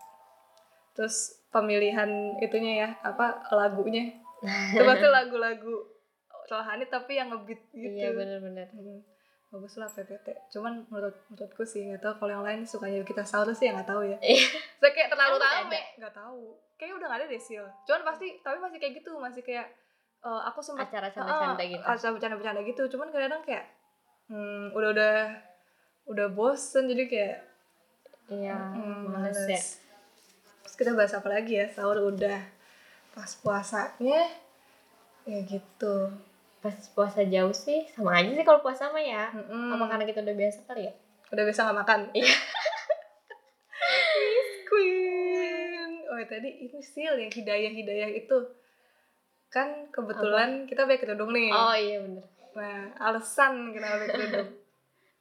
Terus 0.92 1.16
pemilihan 1.50 2.10
itunya 2.38 2.74
ya 2.78 2.90
apa 3.02 3.42
lagunya. 3.52 4.10
Itu 4.74 4.82
pasti 4.82 5.06
lagu-lagu 5.06 5.76
rohani 6.52 6.86
tapi 6.92 7.16
yang 7.16 7.32
ngebeat 7.32 7.62
gitu 7.72 7.96
iya 7.96 8.12
bener-bener 8.12 8.68
bagus 9.52 9.76
lah 9.76 9.92
PPT. 9.92 10.32
Cuman 10.48 10.88
menurut 10.88 11.28
menurutku 11.28 11.68
sih 11.68 11.84
nggak 11.84 12.00
tahu 12.00 12.14
kalau 12.24 12.40
yang 12.40 12.46
lain 12.48 12.64
sukanya 12.64 13.04
kita 13.04 13.28
sahur 13.28 13.52
sih 13.52 13.68
ya 13.68 13.76
nggak 13.76 13.90
tahu 13.92 14.08
ya. 14.08 14.18
Iya. 14.24 14.48
Saya 14.80 14.92
kayak 14.96 15.10
terlalu 15.12 15.36
rame, 15.44 15.82
nggak 16.00 16.16
tahu. 16.16 16.56
Kayaknya 16.80 16.96
udah 16.96 17.08
nggak 17.12 17.20
ada 17.20 17.26
deh 17.28 17.42
Sil. 17.44 17.66
Cuman 17.84 18.02
pasti 18.08 18.28
tapi 18.40 18.58
masih 18.64 18.80
kayak 18.80 18.94
gitu, 19.04 19.12
masih 19.20 19.44
kayak 19.44 19.68
eh, 20.24 20.42
aku 20.48 20.64
sempat 20.64 20.88
acara 20.88 21.12
canda-canda 21.12 21.60
Ah, 21.60 21.68
gitu 21.68 21.84
acara 21.84 22.12
bercanda-bercanda 22.16 22.62
gitu. 22.64 22.82
Cuman 22.96 23.08
kadang-kadang 23.12 23.44
kayak 23.44 23.66
hmm, 24.32 24.72
udah 24.72 24.90
udah 24.96 25.16
udah 26.08 26.28
bosen 26.32 26.88
jadi 26.88 27.04
kayak 27.12 27.38
iya 28.32 28.56
hmm, 28.56 29.12
males 29.12 29.36
males. 29.36 29.52
ya 29.52 29.62
Terus 30.64 30.76
kita 30.80 30.92
bahas 30.96 31.12
apa 31.12 31.28
lagi 31.28 31.60
ya? 31.60 31.68
Sahur 31.68 32.00
udah 32.00 32.40
pas 33.12 33.36
puasanya 33.44 34.32
ya 35.28 35.40
gitu. 35.44 36.08
Pas 36.62 36.78
puasa 36.94 37.26
jauh 37.26 37.52
sih 37.52 37.90
sama 37.90 38.14
aja 38.16 38.30
sih 38.32 38.46
kalau 38.46 38.62
puasa 38.62 38.88
mah 38.88 39.02
ya. 39.02 39.34
Mm-mm. 39.34 39.74
apa 39.74 39.86
karena 39.88 40.06
kita 40.06 40.20
udah 40.22 40.36
biasa 40.36 40.60
kali 40.64 40.86
ya? 40.86 40.94
Udah 41.28 41.44
bisa 41.44 41.60
nggak 41.64 41.80
makan? 41.80 42.00
Iya. 42.14 42.36
Miss 44.14 44.52
Queen. 44.68 45.92
Oh 46.06 46.20
tadi 46.24 46.50
ini 46.62 46.80
sil 46.80 47.16
yang 47.18 47.32
hidayah 47.32 47.72
hidayah 47.72 48.10
itu. 48.12 48.38
Kan 49.50 49.90
kebetulan 49.90 50.64
kita 50.66 50.86
pakai 50.86 51.02
kerudung 51.02 51.32
nih. 51.32 51.50
Oh 51.50 51.74
iya 51.74 51.98
bener. 52.00 52.24
Nah 52.54 52.78
alasan 53.00 53.72
kenapa 53.72 53.96
pakai 54.00 54.12
kerudung 54.12 54.50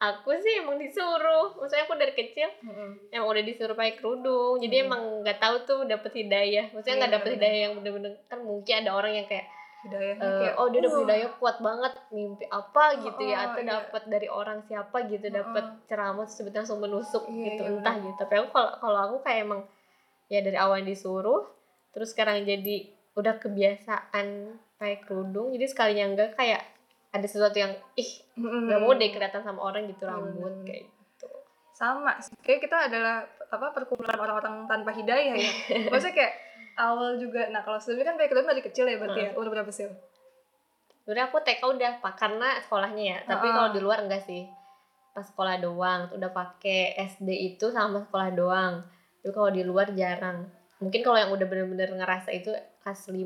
aku 0.01 0.31
sih 0.39 0.61
emang 0.61 0.77
disuruh. 0.77 1.57
Maksudnya 1.57 1.85
aku 1.85 1.95
dari 1.95 2.13
kecil 2.13 2.49
Mm-mm. 2.61 3.11
emang 3.11 3.29
udah 3.29 3.45
disuruh 3.45 3.75
pakai 3.75 3.97
kerudung. 3.97 4.59
Jadi 4.59 4.77
Hmm. 4.77 4.87
emang 4.87 5.03
nggak 5.21 5.39
tahu 5.39 5.57
tuh 5.65 5.81
dapet 5.85 6.13
hidayah. 6.17 6.69
Maksudnya 6.71 6.97
nggak 7.01 7.11
Iya, 7.11 7.17
dapet 7.17 7.31
hidayah 7.37 7.59
yang 7.65 7.73
bener-bener. 7.77 8.13
Kan 8.27 8.41
mungkin 8.41 8.75
ada 8.77 8.91
orang 8.93 9.13
yang 9.15 9.25
kayak 9.25 9.47
hidayahnya 9.83 10.21
eh, 10.23 10.37
kayak 10.39 10.55
oh 10.55 10.67
dia 10.69 10.81
dapet 10.81 10.93
"Wah, 10.93 11.03
hidayah 11.03 11.31
kuat 11.35 11.57
banget 11.59 11.93
mimpi 12.11 12.45
apa 12.47 12.85
gitu 12.99 13.23
ya 13.23 13.37
Oh, 13.39 13.45
atau 13.51 13.61
iya. 13.61 13.77
dari 14.07 14.29
orang 14.29 14.59
siapa 14.63 14.97
gitu 15.05 15.27
dapet 15.27 15.65
Oh. 15.65 15.81
ceramah 15.87 16.23
terus 16.23 16.37
sebetulnya 16.37 16.63
langsung 16.63 16.81
menusuk 16.81 17.23
Iya, 17.27 17.45
gitu 17.47 17.63
iya, 17.63 17.71
entah 17.75 17.95
gitu 17.97 18.17
tapi 18.19 18.35
aku 18.37 18.49
kalau 18.51 18.71
kalau 18.77 18.99
aku 19.03 19.17
kayak 19.21 19.41
emang 19.43 19.61
ya 20.27 20.41
dari 20.41 20.55
awal 20.55 20.81
disuruh 20.81 21.49
terus 21.91 22.11
sekarang 22.11 22.43
jadi 22.43 22.77
udah 23.13 23.35
kebiasaan 23.37 24.27
pakai 24.75 25.01
kerudung 25.01 25.51
jadi 25.51 25.67
sekalinya 25.67 26.05
enggak 26.09 26.31
kayak 26.35 26.63
ada 27.11 27.27
sesuatu 27.27 27.57
yang 27.57 27.75
ih 27.95 28.11
nggak 28.37 28.79
mau 28.79 28.93
deh 28.93 29.09
kelihatan 29.09 29.41
sama 29.41 29.61
orang 29.65 29.85
gitu 29.87 30.05
Iya, 30.05 30.13
rambut 30.13 30.55
kayak 30.63 30.85
gitu 30.87 31.29
sama 31.73 32.13
sih. 32.19 32.37
kayak 32.39 32.61
kita 32.61 32.77
adalah 32.87 33.25
apa 33.47 33.67
perkumpulan 33.71 34.15
orang-orang 34.15 34.65
tanpa 34.67 34.93
hidayah 34.93 35.35
ya 35.35 35.53
maksudnya 35.91 36.15
kayak 36.15 36.33
awal 36.77 37.17
juga. 37.17 37.49
Nah 37.49 37.63
kalau 37.63 37.79
sebelumnya 37.81 38.13
kan 38.13 38.15
pakai 38.19 38.29
kerudung 38.31 38.51
dari 38.51 38.63
kecil 38.63 38.85
ya 38.87 38.97
berarti 39.01 39.21
ya? 39.21 39.31
Umur 39.35 39.51
berapa 39.51 39.71
sih 39.71 39.89
Sebenarnya 41.03 41.27
aku 41.33 41.39
TK 41.43 41.61
udah 41.65 41.93
pak 41.99 42.15
karena 42.15 42.49
sekolahnya 42.63 43.05
ya. 43.05 43.19
Tapi 43.27 43.47
Heeh. 43.49 43.57
kalau 43.57 43.69
di 43.75 43.81
luar 43.81 43.99
enggak 44.05 44.23
sih. 44.23 44.47
Pas 45.11 45.27
sekolah 45.27 45.59
doang 45.59 46.07
udah 46.15 46.31
pakai 46.31 46.95
SD 46.95 47.29
itu 47.57 47.73
sama 47.75 48.05
sekolah 48.07 48.31
doang. 48.31 48.75
Tapi 49.21 49.33
kalau 49.35 49.51
di 49.51 49.63
luar 49.67 49.91
jarang. 49.97 50.47
Mungkin 50.79 51.01
kalau 51.03 51.19
yang 51.19 51.33
udah 51.35 51.47
bener-bener 51.51 51.93
ngerasa 51.93 52.33
itu 52.33 52.55
kelas 52.81 53.13
5 53.13 53.17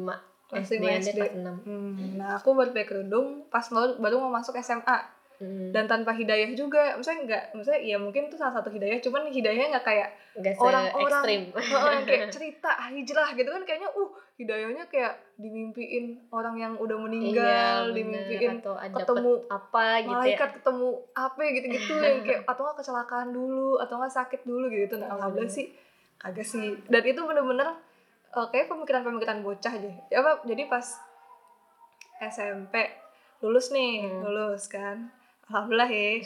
Kelas 0.45 0.69
lima 0.77 0.91
SD 1.01 1.09
SD. 1.09 1.19
kelas 1.19 1.35
6 1.41 1.65
Hmm, 1.65 2.21
nah 2.21 2.37
aku 2.37 2.53
baru 2.53 2.75
pakai 2.77 2.85
kerudung 2.87 3.47
pas 3.49 3.65
baru, 3.71 3.97
baru 3.97 4.21
mau 4.21 4.33
masuk 4.35 4.59
SMA 4.61 4.97
dan 5.43 5.85
tanpa 5.85 6.11
hidayah 6.11 6.55
juga. 6.55 6.95
Maksudnya 6.95 7.21
nggak 7.25 7.43
maksudnya 7.53 7.81
ya 7.83 7.97
mungkin 7.99 8.27
itu 8.27 8.37
salah 8.37 8.55
satu 8.55 8.71
hidayah 8.71 8.99
cuman 8.99 9.29
hidayahnya 9.29 9.67
nggak 9.73 9.85
kayak 9.85 10.09
orang-orang. 10.57 11.25
yang 11.53 12.05
kayak 12.05 12.27
cerita 12.35 12.71
hijrah 12.89 13.29
gitu 13.33 13.49
kan 13.49 13.63
kayaknya 13.63 13.91
uh 13.91 14.11
hidayahnya 14.35 14.85
kayak 14.87 15.15
dimimpiin 15.37 16.27
orang 16.29 16.57
yang 16.57 16.73
udah 16.75 16.99
meninggal 16.99 17.91
bener. 17.91 17.97
dimimpiin 17.97 18.51
atau 18.59 18.75
ada 18.75 18.95
ketemu 18.97 19.33
apa 19.47 19.85
gitu 19.97 20.07
ya. 20.07 20.15
malaikat 20.17 20.51
ketemu 20.59 20.89
apa 21.13 21.41
gitu-gitu 21.51 21.93
yang 22.07 22.19
kayak 22.23 22.41
atau 22.45 22.61
nggak 22.63 22.79
kecelakaan 22.79 23.29
dulu 23.31 23.71
atau 23.79 23.95
nggak 23.97 24.11
sakit 24.13 24.41
dulu 24.43 24.67
gitu. 24.69 24.95
Nah 24.99 25.09
alhamdulillah 25.13 25.51
Hmm. 25.51 25.59
sih 25.61 25.67
kagak 26.17 26.47
sih. 26.47 26.79
Dan 26.87 27.03
itu 27.03 27.21
bener-bener 27.21 27.69
eh, 28.31 28.47
kayak 28.49 28.67
pemikiran-pemikiran 28.67 29.39
bocah 29.41 29.73
aja 29.73 29.91
ya 30.09 30.19
apa 30.19 30.43
jadi 30.43 30.67
pas 30.67 30.87
SMP 32.21 32.75
lulus 33.39 33.71
nih 33.71 34.03
Hmm. 34.03 34.23
lulus 34.25 34.67
kan 34.67 35.13
alhamdulillah 35.47 35.89
ya 35.89 36.23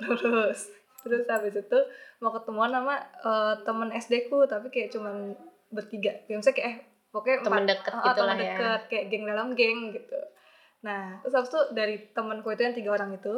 lulus. 0.00 0.60
Terus 1.00 1.24
habis 1.26 1.54
itu 1.54 1.78
mau 2.18 2.30
ketemuan 2.30 2.68
sama 2.68 2.94
eh, 3.00 3.54
temen 3.62 3.88
SD 3.90 4.28
ku 4.28 4.44
tapi 4.44 4.68
kayak 4.68 4.90
cuman 4.90 5.32
bertiga. 5.68 6.12
Kayak 6.24 6.38
misalnya 6.38 6.56
kayak 6.56 6.68
eh 6.68 6.76
pokoknya 7.08 7.38
temen 7.40 7.58
empat- 7.58 7.70
deket 7.70 7.92
Ah, 7.92 8.02
gitu 8.02 8.10
temen 8.14 8.26
lah 8.26 8.36
ya. 8.36 8.42
deket 8.44 8.80
kayak 8.86 9.04
geng 9.08 9.24
dalam 9.24 9.48
geng 9.52 9.78
gitu. 9.90 10.18
Nah 10.80 11.04
terus 11.20 11.34
habis 11.34 11.48
itu 11.48 11.60
dari 11.70 11.94
temenku 12.10 12.48
itu 12.48 12.62
yang 12.62 12.76
tiga 12.76 12.90
orang 12.92 13.10
itu 13.12 13.34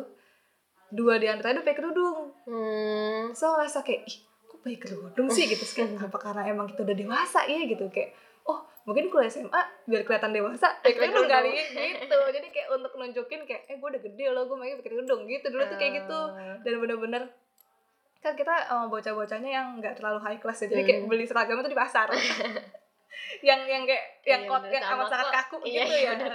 dua 0.88 1.16
di 1.16 1.26
antara 1.26 1.52
itu 1.52 1.62
pakai 1.62 1.74
kerudung. 1.74 2.18
Hmm. 2.44 3.32
so 3.32 3.48
ngerasa 3.50 3.80
kayak 3.80 4.04
ih 4.04 4.16
kok 4.44 4.58
pakai 4.60 4.78
kerudung 4.78 5.26
sih? 5.28 5.46
Gitu 5.46 5.64
kayak 5.64 5.96
apa 6.06 6.18
karena 6.18 6.42
emang 6.46 6.66
kita 6.66 6.82
udah 6.82 6.96
dewasa 6.96 7.46
ya? 7.46 7.62
Gitu 7.62 7.86
kayak 7.88 8.12
oh 8.44 8.60
mungkin 8.82 9.14
kuliah 9.14 9.30
SMA 9.30 9.62
biar 9.86 10.02
kelihatan 10.02 10.34
dewasa 10.34 10.74
pakai 10.82 10.98
kerudung 10.98 11.30
kali 11.30 11.54
gitu. 11.54 12.18
Jadi 12.34 12.48
kayak 12.50 12.68
untuk 12.74 12.92
nunjukin 12.98 13.40
kayak 13.46 13.62
eh 13.70 13.76
gue 13.78 13.88
udah 13.88 14.02
gede 14.02 14.24
loh 14.34 14.42
gue 14.50 14.56
pakai 14.58 14.90
kerudung 14.90 15.20
gitu. 15.30 15.46
Dulu 15.48 15.62
tuh 15.70 15.78
kayak 15.78 15.92
gitu. 16.02 16.20
Ah. 16.34 16.58
dan 16.62 16.74
bener-bener 16.82 17.22
kan 18.22 18.38
kita 18.38 18.54
uh, 18.70 18.86
bocah-bocahnya 18.86 19.50
yang 19.50 19.66
nggak 19.82 19.98
terlalu 19.98 20.18
high 20.22 20.38
class 20.38 20.62
ya. 20.62 20.70
Jadi 20.70 20.82
kayak 20.82 21.00
Hmm. 21.02 21.10
beli 21.10 21.26
seragam 21.26 21.58
itu 21.58 21.70
di 21.70 21.78
pasar 21.78 22.06
yang 23.40 23.60
yang 23.62 23.82
kayak 23.82 24.04
yang 24.22 24.42
Iya, 24.42 24.48
kot 24.48 24.62
bener. 24.62 24.72
yang 24.72 24.84
amat 24.88 25.06
sangat 25.08 25.28
kaku 25.32 25.56
Iya, 25.62 25.82
gitu 25.82 25.94
iya, 25.94 26.00
ya. 26.00 26.10
bener. 26.14 26.32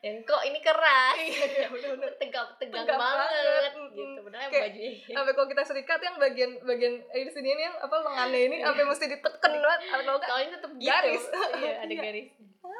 yang 0.00 0.16
kok 0.22 0.42
ini 0.42 0.58
keras. 0.58 1.16
Iya 1.16 1.44
iya 1.46 1.66
bener-bener 1.68 2.12
tegang 2.20 2.48
tegang, 2.56 2.82
Tegang 2.82 2.98
banget, 2.98 3.72
gitu 3.92 4.18
padahal 4.20 4.48
Kayak- 4.48 4.64
bajunya. 4.70 4.90
sampai 5.16 5.32
kalau 5.32 5.48
kita 5.48 5.62
serikat 5.64 5.98
yang 6.00 6.16
bagian 6.16 6.50
bagian 6.62 6.94
eh, 7.08 7.22
di 7.22 7.30
sini 7.30 7.48
ini 7.50 7.62
yang 7.62 7.76
apa 7.76 7.96
lengannya 7.98 8.40
ini 8.44 8.56
sampai 8.58 8.84
mesti 8.84 9.04
diteken 9.08 9.52
banget 9.54 9.80
atau 9.88 10.12
enggak? 10.12 10.28
Soalnya 10.28 10.50
tetap 10.54 10.70
gitu. 10.72 10.88
Garis. 10.88 11.24
iya 11.58 11.72
ada 11.78 11.88
Iya. 11.88 12.02
garis. 12.02 12.28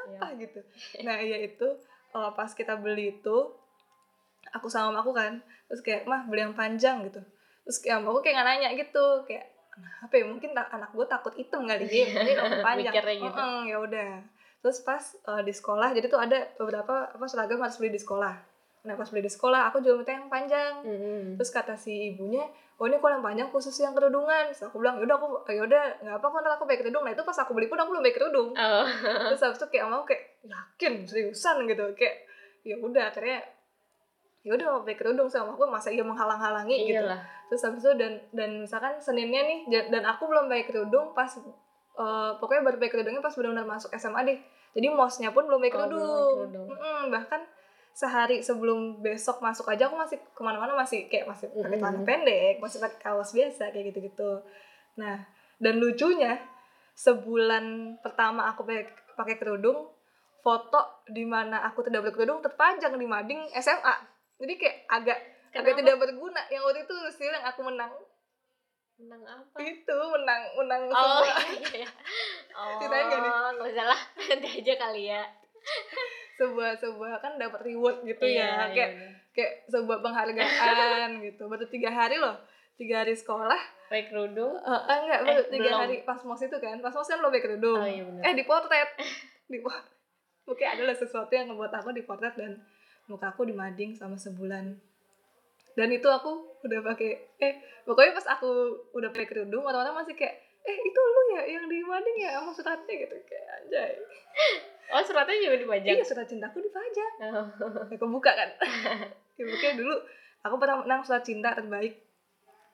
Apa 0.09 0.27
gitu. 0.35 0.59
Nah 1.01 1.17
iya 1.17 1.37
itu 1.39 1.67
uh, 2.11 2.29
pas 2.31 2.49
kita 2.49 2.73
beli 2.75 3.13
itu 3.13 3.37
aku 4.49 4.65
sama 4.65 4.89
mamaku 4.91 5.13
kan 5.13 5.33
terus 5.65 5.79
kayak 5.79 6.03
mah 6.03 6.25
beli 6.25 6.41
yang 6.41 6.53
panjang 6.53 7.05
gitu. 7.05 7.21
Terus 7.61 7.77
kayak 7.79 8.01
mamaku 8.01 8.19
kayak 8.21 8.35
nggak 8.35 8.47
nanya 8.49 8.69
gitu 8.75 9.05
kayak 9.23 9.45
kenapa 9.81 10.13
ya 10.13 10.25
mungkin 10.25 10.49
tak- 10.51 10.71
anak 10.71 10.89
gue 10.89 11.05
takut 11.05 11.33
hitam 11.33 11.61
kali 11.63 11.85
ya 11.85 12.05
mungkin 12.13 12.35
yang 12.35 12.61
panjang. 12.61 12.93
Gitu. 12.93 13.39
"Mm-mm, 13.39 13.59
ya 13.65 13.77
udah. 13.79 14.11
Terus 14.59 14.77
pas 14.81 14.99
uh, 15.25 15.39
di 15.39 15.51
sekolah 15.51 15.89
jadi 15.91 16.05
tuh 16.05 16.19
ada 16.19 16.39
beberapa 16.55 17.07
apa 17.07 17.25
seragam 17.25 17.59
harus 17.59 17.75
beli 17.75 17.91
di 17.91 18.01
sekolah. 18.01 18.35
Nah 18.79 18.93
pas 18.93 19.07
beli 19.07 19.21
di 19.21 19.31
sekolah 19.31 19.69
aku 19.69 19.79
juga 19.79 19.95
minta 19.97 20.11
yang 20.13 20.27
panjang. 20.27 20.73
Mm-mm. 20.83 21.23
terus 21.35 21.49
kata 21.49 21.75
si 21.75 22.11
ibunya 22.11 22.43
oh 22.75 22.87
ini 22.87 22.95
kalau 22.95 23.11
yang 23.13 23.25
panjang 23.25 23.49
khusus 23.49 23.75
yang 23.75 23.91
kerudungan. 23.91 24.51
Terus 24.51 24.63
aku 24.65 24.79
bilang 24.79 24.99
yaudah 24.99 25.15
aku 25.15 25.27
yaudah 25.49 25.83
nggak 25.99 26.15
apa 26.15 26.25
kok 26.25 26.39
ntar 26.39 26.51
aku 26.55 26.63
pakai 26.63 26.79
kerudung. 26.79 27.03
Nah 27.03 27.11
itu 27.11 27.23
pas 27.23 27.35
aku 27.35 27.51
beli 27.51 27.67
pun 27.67 27.75
aku 27.75 27.91
belum 27.91 28.03
pakai 28.03 28.15
kerudung. 28.15 28.49
Oh. 28.51 28.85
Terus 29.29 29.41
habis 29.41 29.57
itu 29.57 29.67
kayak 29.69 29.85
mau 29.85 30.03
kayak 30.03 30.23
yakin 30.43 30.93
seriusan? 31.03 31.63
Gitu 31.63 31.85
kayak 31.93 32.15
ya 32.63 32.75
udah 32.77 33.07
akhirnya 33.07 33.39
ya 34.49 34.57
udah 34.57 34.65
mau 34.65 34.81
pakai 34.81 34.97
kerudung 34.97 35.29
sama 35.29 35.53
aku 35.53 35.69
masa 35.69 35.93
iya 35.93 36.01
menghalang-halangi 36.01 36.89
gitu. 36.89 36.97
Iyalah. 36.97 37.21
Terus 37.45 37.61
habis 37.61 37.85
itu 37.85 37.93
dan 37.93 38.17
dan 38.33 38.65
misalkan 38.65 38.97
seninnya 38.97 39.45
nih 39.45 39.59
dan 39.93 40.01
aku 40.01 40.25
belum 40.25 40.49
pakai 40.49 40.65
kerudung 40.65 41.13
pas 41.13 41.29
eh, 41.37 42.31
pokoknya 42.41 42.65
baru 42.65 42.81
pakai 42.81 42.91
kerudungnya 42.91 43.21
pas 43.21 43.37
benar-benar 43.37 43.69
masuk 43.69 43.93
SMA 43.93 44.25
deh. 44.25 44.39
Jadi 44.73 44.87
mosnya 44.89 45.29
pun 45.29 45.45
belum 45.45 45.61
pakai 45.61 45.69
Oh, 45.69 45.77
kerudung. 45.77 46.33
kerudung. 46.49 46.65
Mm-mm, 46.65 47.01
bahkan 47.09 47.45
sehari 47.93 48.41
sebelum 48.41 49.03
besok 49.03 49.37
masuk 49.37 49.67
aja 49.67 49.85
aku 49.85 49.97
masih 49.97 50.17
ke 50.17 50.41
mana-mana 50.41 50.73
masih 50.73 51.05
kayak 51.05 51.29
masih 51.29 51.45
pakai 51.51 51.77
celana 51.77 51.99
Mm-mm. 51.99 52.07
pendek 52.07 52.55
masih 52.57 52.79
pakai 52.79 52.97
kaos 52.97 53.29
biasa 53.29 53.69
kayak 53.69 53.93
gitu-gitu. 53.93 54.41
Nah 54.97 55.29
dan 55.61 55.77
lucunya 55.77 56.41
sebulan 56.95 57.65
pertama 57.99 58.49
aku 58.49 58.63
pakai 58.63 58.87
pakai 59.13 59.35
kerudung 59.37 59.87
foto 60.39 61.03
di 61.05 61.27
mana 61.27 61.59
aku 61.67 61.83
tidak 61.83 62.07
berkerudung 62.07 62.39
terpajang 62.39 62.95
di 62.95 63.03
mading 63.03 63.51
SMA 63.53 64.08
jadi 64.39 64.53
kayak 64.55 64.75
agak 64.87 65.19
agak 65.49 65.73
Kenapa? 65.75 65.79
tidak 65.81 65.95
berguna. 65.99 66.41
Yang 66.47 66.63
waktu 66.63 66.79
itu 66.83 66.95
sih 67.13 67.25
yang 67.25 67.43
aku 67.43 67.61
menang. 67.61 67.91
Menang 68.95 69.21
apa? 69.23 69.55
Itu 69.59 69.95
menang 70.09 70.41
menang 70.55 70.81
oh 70.87 70.93
semua. 70.93 71.27
iya 71.49 71.69
iya. 71.83 71.89
oh 72.53 72.77
Ceritain 72.77 73.05
nggak 73.05 73.19
nih? 73.19 73.31
nggak 73.53 73.69
usah 73.69 73.85
lah 73.85 74.01
nanti 74.29 74.47
aja 74.59 74.73
kali 74.77 75.03
ya. 75.07 75.23
Sebuah 76.35 76.69
sebuah 76.75 77.19
kan 77.19 77.35
dapat 77.35 77.61
reward 77.63 78.03
gitu 78.03 78.23
Iya, 78.23 78.47
ya 78.47 78.65
kayak 78.71 78.91
iya. 78.95 79.09
kayak 79.31 79.51
sebuah 79.67 79.99
penghargaan 79.99 81.09
gitu. 81.25 81.43
Baru 81.45 81.65
tiga 81.67 81.89
hari 81.89 82.15
loh. 82.15 82.35
Tiga 82.75 83.03
hari 83.03 83.11
sekolah. 83.11 83.59
Pakai 83.91 84.07
kerudung 84.07 84.55
Eh, 84.55 84.71
eh, 84.87 84.97
enggak 85.01 85.19
baru 85.25 85.41
Eh, 85.41 85.47
tiga 85.49 85.67
belum. 85.67 85.79
hari 85.81 85.95
pas 86.03 86.21
mos 86.23 86.39
itu 86.39 86.55
kan. 86.55 86.79
Pas 86.79 86.93
mos 86.93 87.03
kan 87.03 87.19
lo 87.19 87.27
pakai 87.27 87.43
kerudung 87.43 87.75
oh 87.75 87.83
iya 87.83 88.03
eh 88.21 88.33
dipotret 88.33 88.89
di 89.49 89.57
mungkin 90.45 90.67
adalah 90.67 90.93
sesuatu 90.93 91.29
yang 91.29 91.45
ngebuat 91.47 91.69
aku 91.71 91.89
dipotret 91.91 92.33
dan 92.33 92.57
muka 93.09 93.33
aku 93.33 93.43
dimading 93.43 93.97
sama 93.97 94.15
sebulan. 94.15 94.77
Dan 95.73 95.89
itu 95.89 96.05
aku 96.05 96.61
udah 96.61 96.79
pakai 96.85 97.11
eh 97.41 97.53
pokoknya 97.83 98.13
pas 98.13 98.37
aku 98.37 98.49
udah 98.93 99.09
pakai 99.09 99.27
kerudung 99.27 99.65
orang-orang 99.65 100.05
masih 100.05 100.13
kayak 100.13 100.37
eh 100.59 100.77
itu 100.77 100.99
lu 100.99 101.21
ya 101.33 101.43
yang 101.49 101.65
di 101.65 101.81
mading 101.81 102.17
ya 102.19 102.37
sama 102.37 102.51
suratnya 102.53 102.93
gitu. 102.93 103.15
Kayak 103.25 103.45
anjay. 103.59 103.93
Oh 104.89 105.05
suratnya 105.05 105.37
juga 105.37 105.61
dipajang? 105.61 105.93
Iya 105.93 106.01
surat 106.01 106.25
cintaku 106.25 106.65
dipajang. 106.65 107.13
Oh. 107.29 107.45
ya, 107.93 107.97
kebuka 107.97 108.31
kan. 108.33 108.49
Ya, 109.39 109.47
pokoknya 109.47 109.79
dulu 109.79 109.95
aku 110.43 110.55
pernah 110.59 110.83
menang 110.83 110.99
surat 110.99 111.23
cinta 111.23 111.55
terbaik 111.55 111.95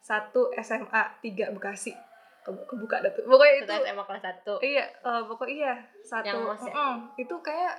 satu 0.02 0.50
SMA 0.58 1.02
3 1.22 1.54
Bekasi. 1.54 1.94
Ke- 2.42 2.66
kebuka 2.66 3.06
dah 3.06 3.12
tuh 3.14 3.22
pokoknya 3.28 3.54
itu 3.62 3.74
SMA 3.86 4.04
kelas 4.06 4.24
1 4.24 4.54
Iya, 4.64 4.86
eh 4.86 5.22
pokoknya 5.28 5.54
iya 5.54 5.74
satu. 6.02 6.26
Yang 6.26 6.42
ya? 6.42 6.74
Mm-mm, 6.74 6.94
itu 7.20 7.36
kayak 7.42 7.76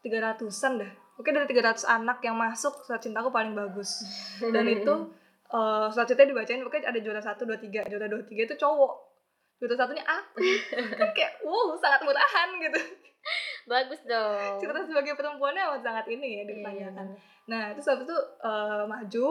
tiga 0.00 0.18
ratusan 0.22 0.80
dah. 0.80 0.92
Oke 1.14 1.30
dari 1.30 1.46
300 1.46 1.86
anak 1.86 2.18
yang 2.20 2.34
masuk 2.34 2.74
surat 2.82 2.98
cintaku 2.98 3.30
paling 3.30 3.54
bagus. 3.54 4.02
Dan 4.54 4.66
itu 4.66 4.94
eh 5.46 5.86
surat 5.88 6.06
cintanya 6.08 6.34
dibacain 6.34 6.60
pokoknya 6.60 6.90
ada 6.90 6.98
juara 6.98 7.22
satu 7.22 7.46
dua 7.46 7.58
tiga 7.60 7.86
juara 7.86 8.10
dua 8.10 8.22
tiga 8.26 8.42
itu 8.44 8.56
cowok. 8.58 8.92
Juara 9.62 9.74
satunya 9.78 10.02
aku. 10.02 10.42
kan 11.00 11.08
kayak 11.14 11.32
wow 11.46 11.78
sangat 11.78 12.02
murahan 12.02 12.48
gitu. 12.58 12.80
bagus 13.64 14.04
dong 14.04 14.60
Cerita 14.60 14.84
sebagai 14.84 15.16
perempuannya 15.16 15.64
amat 15.72 15.80
sangat 15.80 16.04
ini 16.12 16.36
ya 16.36 16.44
ditanyakan. 16.44 17.06
iya. 17.08 17.18
Nah 17.48 17.62
terus 17.72 17.88
habis 17.88 18.04
itu 18.04 18.18
eh, 18.44 18.84
maju 18.84 19.26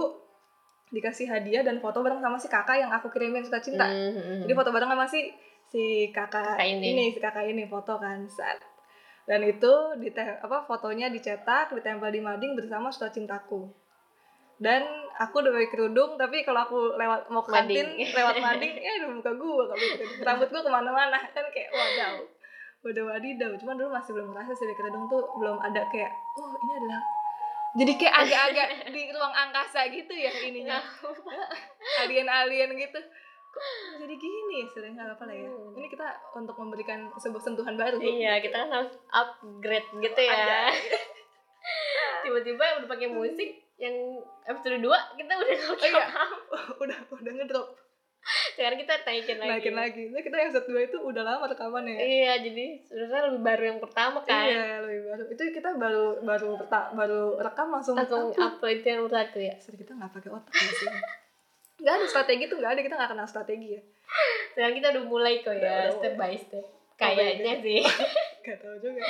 dikasih 0.90 1.26
hadiah 1.30 1.62
dan 1.66 1.78
foto 1.82 2.02
bareng 2.02 2.22
sama 2.22 2.38
si 2.38 2.50
kakak 2.50 2.82
yang 2.82 2.90
aku 2.90 3.10
kirimin 3.10 3.46
surat 3.46 3.62
cinta. 3.62 3.86
Mhm. 3.86 4.46
Jadi 4.46 4.54
foto 4.54 4.70
bareng 4.70 4.90
sama 4.90 5.06
si 5.06 5.30
si 5.70 6.10
kakak, 6.14 6.58
Kakak 6.58 6.70
ini. 6.70 7.10
si 7.10 7.20
kakak 7.22 7.46
ini 7.50 7.66
foto 7.66 7.98
kan 7.98 8.26
saat 8.30 8.62
dan 9.24 9.40
itu 9.48 9.74
di 10.04 10.12
apa 10.20 10.68
fotonya 10.68 11.08
dicetak 11.08 11.72
ditempel 11.72 12.12
di 12.12 12.20
mading 12.20 12.60
bersama 12.60 12.92
surat 12.92 13.16
cintaku. 13.16 13.72
Dan 14.60 14.84
aku 15.20 15.44
udah 15.44 15.52
pakai 15.56 15.70
kerudung 15.72 16.16
tapi 16.20 16.44
kalau 16.44 16.64
aku 16.68 16.80
lewat 17.00 17.32
mau 17.32 17.44
ke 17.44 17.52
kantin 17.52 17.88
Mading. 17.88 18.12
lewat 18.20 18.36
mading 18.46 18.74
ya 18.80 18.92
udah 19.04 19.10
muka 19.16 19.32
gua 19.40 19.64
kalau 19.72 19.86
kerudung. 19.96 20.24
rambut 20.28 20.48
gua 20.52 20.62
ke 20.62 20.72
mana-mana 20.72 21.18
kan 21.32 21.46
kayak 21.56 21.70
wadaw. 21.72 22.16
Udah 22.84 23.04
wadidaw. 23.16 23.52
Cuman 23.56 23.76
dulu 23.80 23.90
masih 23.96 24.12
belum 24.12 24.28
ngerasa 24.36 24.52
sih 24.60 24.76
kerudung 24.76 25.08
tuh 25.08 25.24
belum 25.40 25.58
ada 25.64 25.88
kayak 25.88 26.12
oh 26.36 26.54
ini 26.68 26.74
adalah 26.84 27.02
jadi 27.74 27.94
kayak 27.98 28.16
agak-agak 28.28 28.70
di 28.96 29.02
ruang 29.10 29.34
angkasa 29.34 29.88
gitu 29.88 30.14
ya 30.14 30.32
ininya. 30.44 30.78
Alien-alien 32.04 32.76
gitu 32.76 33.00
jadi 34.02 34.16
gini 34.18 34.66
ya 34.66 34.68
sering 34.74 34.94
nggak 34.98 35.16
apa 35.16 35.24
lah 35.30 35.36
ya. 35.36 35.50
Hmm. 35.50 35.78
ini 35.78 35.88
kita 35.88 36.08
untuk 36.34 36.56
memberikan 36.58 37.10
sebuah 37.18 37.44
sentuhan 37.44 37.76
baru. 37.78 38.02
Iya 38.02 38.42
kita 38.42 38.66
kan 38.66 38.70
harus 38.74 38.94
upgrade 39.14 39.88
gitu 40.02 40.22
ya. 40.22 40.70
Tiba-tiba 42.26 42.66
udah 42.82 42.90
pakai 42.90 43.08
musik 43.14 43.50
yang 43.78 43.96
episode 44.48 44.80
2 44.80 45.20
kita 45.20 45.32
udah 45.34 45.54
nggak 45.54 45.72
oh 45.72 45.78
iya. 45.86 46.06
udah 46.84 46.98
udah 47.14 47.32
ngedrop. 47.32 47.68
Sekarang 48.56 48.80
kita 48.80 48.94
naikin 49.04 49.36
lagi. 49.36 49.52
Naikin 49.52 49.76
lagi. 49.76 50.04
Nah, 50.08 50.22
kita 50.24 50.36
yang 50.40 50.52
set 50.56 50.64
dua 50.64 50.88
itu 50.88 50.96
udah 50.96 51.24
lama 51.28 51.44
rekaman 51.52 51.84
ya. 51.84 52.00
Iya 52.00 52.34
jadi 52.40 52.66
sebenarnya 52.88 53.22
lebih 53.28 53.42
baru 53.44 53.64
yang 53.68 53.80
pertama 53.84 54.18
kan. 54.24 54.48
Iya 54.48 54.80
lebih 54.80 55.02
baru. 55.12 55.24
Itu 55.28 55.42
kita 55.52 55.70
baru 55.76 56.06
baru 56.24 56.50
baru 56.96 57.22
rekam 57.44 57.68
langsung 57.68 58.00
langsung 58.00 58.32
upload. 58.32 58.80
itu 58.80 58.88
yang 58.88 59.04
satu 59.12 59.40
ya. 59.44 59.56
Sorry, 59.60 59.76
kita 59.76 60.00
nggak 60.00 60.12
pakai 60.16 60.32
otak 60.32 60.54
ya 60.56 60.72
sih 60.72 60.88
nggak 61.78 61.94
ada 61.96 62.06
strategi 62.06 62.44
tuh 62.46 62.58
nggak 62.58 62.72
ada. 62.72 62.82
Kita 62.82 62.96
nggak 62.96 63.12
kenal 63.14 63.28
strategi 63.28 63.68
ya. 63.74 63.82
Sekarang 64.52 64.76
kita 64.76 64.88
udah 64.94 65.04
mulai 65.04 65.34
kok 65.40 65.52
ya 65.52 65.60
udah 65.60 65.78
step 65.94 66.14
by 66.14 66.34
step. 66.36 66.66
Kayaknya 66.94 67.54
sih. 67.60 67.82
Nggak 68.44 68.58
tahu 68.60 68.76
juga. 68.80 69.02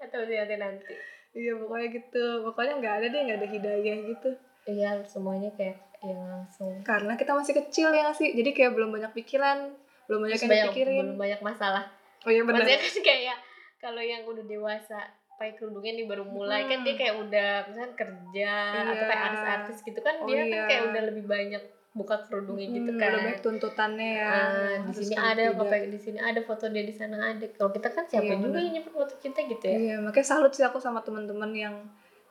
Atau 0.00 0.20
sih 0.24 0.34
nanti 0.34 0.56
nanti. 0.56 0.92
Iya 1.30 1.52
pokoknya 1.54 1.88
gitu. 1.92 2.24
Pokoknya 2.42 2.74
nggak 2.80 2.94
ada 2.98 3.06
deh 3.06 3.20
nggak 3.22 3.38
ada 3.38 3.48
hidayah 3.48 3.96
gitu. 4.08 4.30
Iya 4.66 4.90
semuanya 5.04 5.50
kayak 5.54 5.78
yang 6.00 6.20
langsung. 6.26 6.74
Karena 6.82 7.14
kita 7.14 7.32
masih 7.32 7.54
kecil 7.54 7.92
ya 7.92 8.02
nggak 8.02 8.16
sih? 8.16 8.32
Jadi 8.32 8.50
kayak 8.50 8.72
belum 8.74 8.90
banyak 8.90 9.12
pikiran 9.14 9.70
belum 10.04 10.26
banyak 10.26 10.34
Terus 10.34 10.42
yang 10.42 10.50
banyak, 10.50 10.66
dipikirin. 10.74 10.96
belum 11.06 11.18
banyak 11.18 11.40
masalah. 11.40 11.84
Oh 12.26 12.30
iya 12.34 12.42
benar 12.42 12.66
maksudnya 12.66 12.80
kan 12.82 13.02
kayak 13.06 13.36
kalau 13.78 14.02
yang 14.02 14.22
udah 14.26 14.44
dewasa 14.44 14.98
pakai 15.38 15.54
kerudungnya 15.56 15.92
nih 15.96 16.04
baru 16.04 16.24
mulai 16.26 16.66
kan 16.66 16.82
Hmm. 16.82 16.84
dia 16.84 16.94
kayak 16.98 17.14
udah 17.16 17.50
misalnya 17.64 17.92
kerja 17.94 18.52
atau 18.74 18.92
Iya. 18.92 19.06
kayak 19.06 19.22
artis-artis 19.24 19.78
gitu 19.86 20.00
kan 20.02 20.14
Oh 20.18 20.26
dia 20.26 20.36
iya. 20.36 20.44
kan 20.50 20.60
kayak 20.66 20.82
udah 20.90 21.02
lebih 21.08 21.24
banyak 21.24 21.62
buka 21.92 22.22
kerudungnya 22.22 22.70
gitu 22.70 22.86
Hmm, 22.88 22.96
kan 22.96 23.08
udah 23.08 23.20
banyak 23.20 23.40
tuntutannya 23.40 24.08
ya 24.14 24.28
Ah, 24.28 24.74
di 24.80 24.92
sini 24.94 25.12
kan 25.12 25.34
ada 25.34 25.42
foto 25.50 25.74
di 25.74 25.98
sini 25.98 26.18
ada 26.18 26.40
foto 26.40 26.64
dia 26.66 26.84
di 26.84 26.94
sana 26.94 27.16
ada 27.28 27.46
kalau 27.50 27.70
kita 27.70 27.88
kan 27.88 28.04
siapa 28.06 28.24
Iya, 28.24 28.34
juga 28.36 28.46
bener. 28.48 28.60
yang 28.60 28.72
nyimpen 28.72 28.92
foto 28.94 29.14
kita 29.18 29.40
gitu 29.44 29.64
ya 29.64 29.76
Iya, 29.76 29.96
makanya 29.98 30.26
salut 30.28 30.52
sih 30.52 30.62
aku 30.62 30.78
sama 30.78 31.00
teman-teman 31.00 31.50
yang 31.50 31.74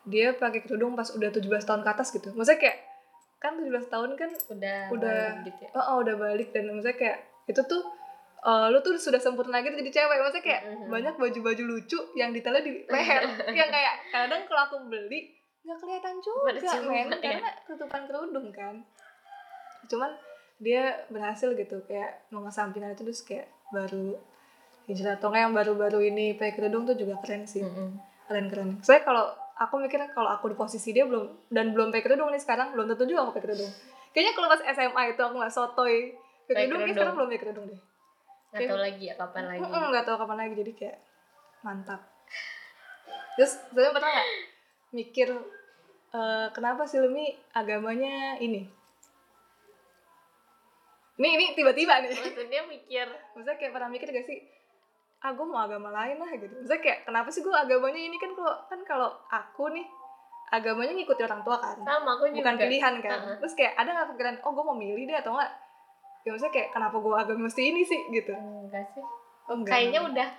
dia 0.06 0.32
pakai 0.34 0.62
kerudung 0.62 0.96
pas 0.96 1.10
udah 1.10 1.28
17 1.28 1.44
tahun 1.62 1.82
ke 1.82 1.90
atas 1.92 2.08
gitu. 2.10 2.32
Maksudnya 2.32 2.56
kayak 2.58 2.78
kan 3.38 3.52
17 3.54 3.68
tahun 3.86 4.10
kan 4.16 4.30
udah 4.50 4.80
Udah. 4.90 5.24
gitu 5.44 5.60
ya 5.60 5.70
oh, 5.74 5.86
oh, 5.86 5.98
udah 6.02 6.16
balik 6.18 6.50
dan 6.50 6.64
maksudnya 6.66 6.96
kayak 6.96 7.18
itu 7.46 7.62
tuh 7.62 7.84
eh, 8.40 8.66
lu 8.68 8.80
tuh 8.80 8.96
sudah 8.96 9.20
sempurna 9.20 9.60
gitu 9.60 9.76
jadi 9.76 9.92
cewek. 9.94 10.18
Maksudnya 10.18 10.46
kayak 10.46 10.62
Mhm. 10.66 10.88
banyak 10.88 11.16
baju-baju 11.16 11.64
lucu 11.68 12.00
yang 12.16 12.32
detailnya 12.32 12.64
di 12.64 12.84
leher. 12.86 13.22
yang 13.60 13.68
kayak 13.68 13.94
kadang 14.08 14.42
kalau 14.46 14.62
aku 14.66 14.76
beli 14.88 15.36
nggak 15.60 15.76
kelihatan 15.78 16.16
juga, 16.18 16.50
men, 16.82 17.12
ya. 17.12 17.20
karena 17.36 17.52
tutupan 17.66 18.02
kerudung 18.08 18.48
kan. 18.50 18.80
Cuman 19.90 20.14
dia 20.62 21.04
berhasil 21.10 21.52
gitu 21.58 21.82
kayak 21.90 22.30
mau 22.32 22.46
ngesampingkan 22.46 22.94
itu 22.94 23.04
terus 23.04 23.22
kayak 23.26 23.50
baru 23.74 24.16
hijrah. 24.86 25.18
Atau 25.18 25.34
yang 25.34 25.52
baru-baru 25.52 26.06
ini 26.08 26.38
pakai 26.38 26.54
kerudung 26.56 26.86
tuh 26.86 26.96
juga 26.96 27.18
keren 27.20 27.44
sih. 27.50 27.66
Mm-mm. 27.66 28.00
keren 28.30 28.46
keren. 28.46 28.70
Saya 28.86 29.02
kalau 29.02 29.34
aku 29.60 29.76
mikirnya 29.84 30.10
kalau 30.16 30.32
aku 30.32 30.54
di 30.54 30.56
posisi 30.56 30.96
dia 30.96 31.04
belum 31.04 31.52
dan 31.52 31.76
belum 31.76 31.92
pakai 31.92 32.04
kerudung 32.08 32.32
nih 32.32 32.40
sekarang 32.40 32.72
belum 32.72 32.88
tentu 32.96 33.04
juga 33.12 33.28
aku 33.28 33.36
pakai 33.36 33.44
kerudung 33.52 33.72
kayaknya 34.16 34.34
kalau 34.34 34.48
pas 34.48 34.62
SMA 34.64 35.02
itu 35.14 35.22
aku 35.22 35.36
nggak 35.36 35.54
sotoy 35.54 35.96
pakai 36.48 36.66
kerudung 36.66 36.80
kayak 36.88 36.96
sekarang 36.96 37.14
belum 37.20 37.28
pakai 37.30 37.42
kerudung 37.44 37.66
deh. 37.68 37.82
Nggak 38.50 38.62
tahu 38.66 38.80
lagi 38.82 39.04
ya 39.06 39.14
kapan 39.20 39.44
lagi. 39.46 39.60
nggak 39.62 40.06
tahu 40.08 40.16
kapan 40.18 40.38
lagi 40.40 40.54
jadi 40.58 40.72
kayak 40.74 40.98
mantap. 41.62 42.02
Terus 43.38 43.52
saya 43.60 43.90
pernah 43.94 44.10
nggak 44.16 44.30
mikir 44.96 45.28
eh, 46.16 46.48
kenapa 46.56 46.82
sih 46.90 46.98
Lemi 47.04 47.36
agamanya 47.54 48.40
ini 48.42 48.66
ini 51.20 51.28
ini 51.30 51.46
tiba-tiba 51.52 52.00
nih. 52.00 52.10
Maksudnya 52.10 52.62
mikir 52.66 53.08
maksudnya 53.36 53.58
kayak 53.60 53.72
pernah 53.72 53.90
mikir 53.92 54.08
gak 54.08 54.24
sih? 54.24 54.40
Ah 55.20 55.36
gue 55.36 55.44
mau 55.44 55.60
agama 55.60 55.92
lain 55.92 56.16
lah 56.16 56.32
gitu. 56.32 56.48
Maksudnya 56.50 56.80
kayak 56.80 57.00
kenapa 57.04 57.28
sih 57.28 57.44
gue 57.44 57.52
agamanya 57.52 58.00
ini? 58.00 58.16
Kan 58.16 58.32
kalau 58.34 58.56
kan 58.66 58.80
kalau 58.84 59.10
aku 59.28 59.68
nih 59.70 59.84
agamanya 60.50 60.96
ngikutin 60.96 61.28
orang 61.28 61.44
tua 61.44 61.58
kan. 61.60 61.76
Sama 61.78 62.10
aku 62.16 62.32
juga. 62.32 62.38
bukan 62.42 62.56
pilihan 62.58 62.94
kan. 63.00 63.12
Uh-uh. 63.22 63.36
terus 63.38 63.54
kayak 63.54 63.76
ada 63.76 63.90
nggak 63.92 64.08
pikiran 64.10 64.36
oh 64.42 64.52
gue 64.52 64.64
mau 64.64 64.74
milih 64.74 65.04
deh 65.06 65.20
atau 65.20 65.36
enggak 65.36 65.52
ya 66.20 66.30
maksudnya 66.32 66.52
kayak 66.52 66.70
kenapa 66.72 66.96
gue 66.98 67.14
agama 67.14 67.42
mesti 67.46 67.62
ini 67.64 67.82
sih? 67.84 68.00
Gitu. 68.10 68.32
Enggak 68.34 68.86
sih. 68.96 69.04
Oh, 69.46 69.56
enggak. 69.56 69.76
kayaknya 69.76 70.00
udah 70.02 70.30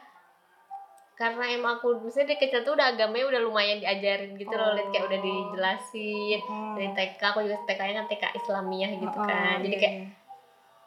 karena 1.14 1.44
emang 1.52 1.76
aku 1.76 2.00
misalnya 2.00 2.32
dari 2.32 2.40
kecil 2.40 2.64
tuh 2.64 2.72
udah 2.72 2.96
agamanya 2.96 3.28
udah 3.28 3.40
lumayan 3.44 3.76
diajarin 3.76 4.32
gitu 4.34 4.54
loh. 4.56 4.72
Liat 4.72 4.88
kayak 4.88 5.04
udah 5.04 5.18
Oh. 5.20 5.24
dijelasin. 5.28 6.40
Hmm. 6.40 6.72
dari 6.72 6.88
TK 6.96 7.20
aku 7.20 7.38
juga 7.44 7.56
TK 7.68 7.80
nya 7.84 7.94
kan 8.00 8.06
TK 8.08 8.24
Islamiyah 8.40 8.90
gitu 8.96 9.18
Oh, 9.20 9.28
kan. 9.28 9.60
jadi 9.60 9.68
iya, 9.68 9.80
kayak 9.84 9.94
iya. 10.00 10.08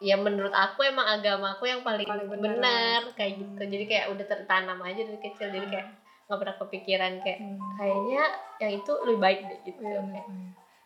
Ya 0.04 0.16
menurut 0.16 0.52
aku 0.52 0.84
emang 0.84 1.08
agama 1.10 1.56
aku 1.56 1.64
yang 1.64 1.80
paling, 1.80 2.04
Paling 2.04 2.28
benar. 2.28 2.60
benar 2.60 3.02
kayak 3.16 3.40
gitu. 3.40 3.56
Hmm. 3.58 3.72
jadi 3.72 3.86
kayak 3.86 4.06
udah 4.12 4.26
tertanam 4.26 4.76
aja 4.78 5.02
dari 5.02 5.16
kecil 5.18 5.48
jadi 5.48 5.64
kayak 5.66 5.88
nggak 6.24 6.38
pernah 6.38 6.56
kepikiran 6.58 7.12
kayak 7.20 7.40
Hmm. 7.40 7.60
kayaknya 7.74 8.24
yang 8.60 8.72
itu 8.76 8.92
lebih 9.02 9.20
baik 9.20 9.40
deh 9.44 9.60
gitu. 9.66 9.80
Iya, 9.82 10.00
Kayak. 10.04 10.28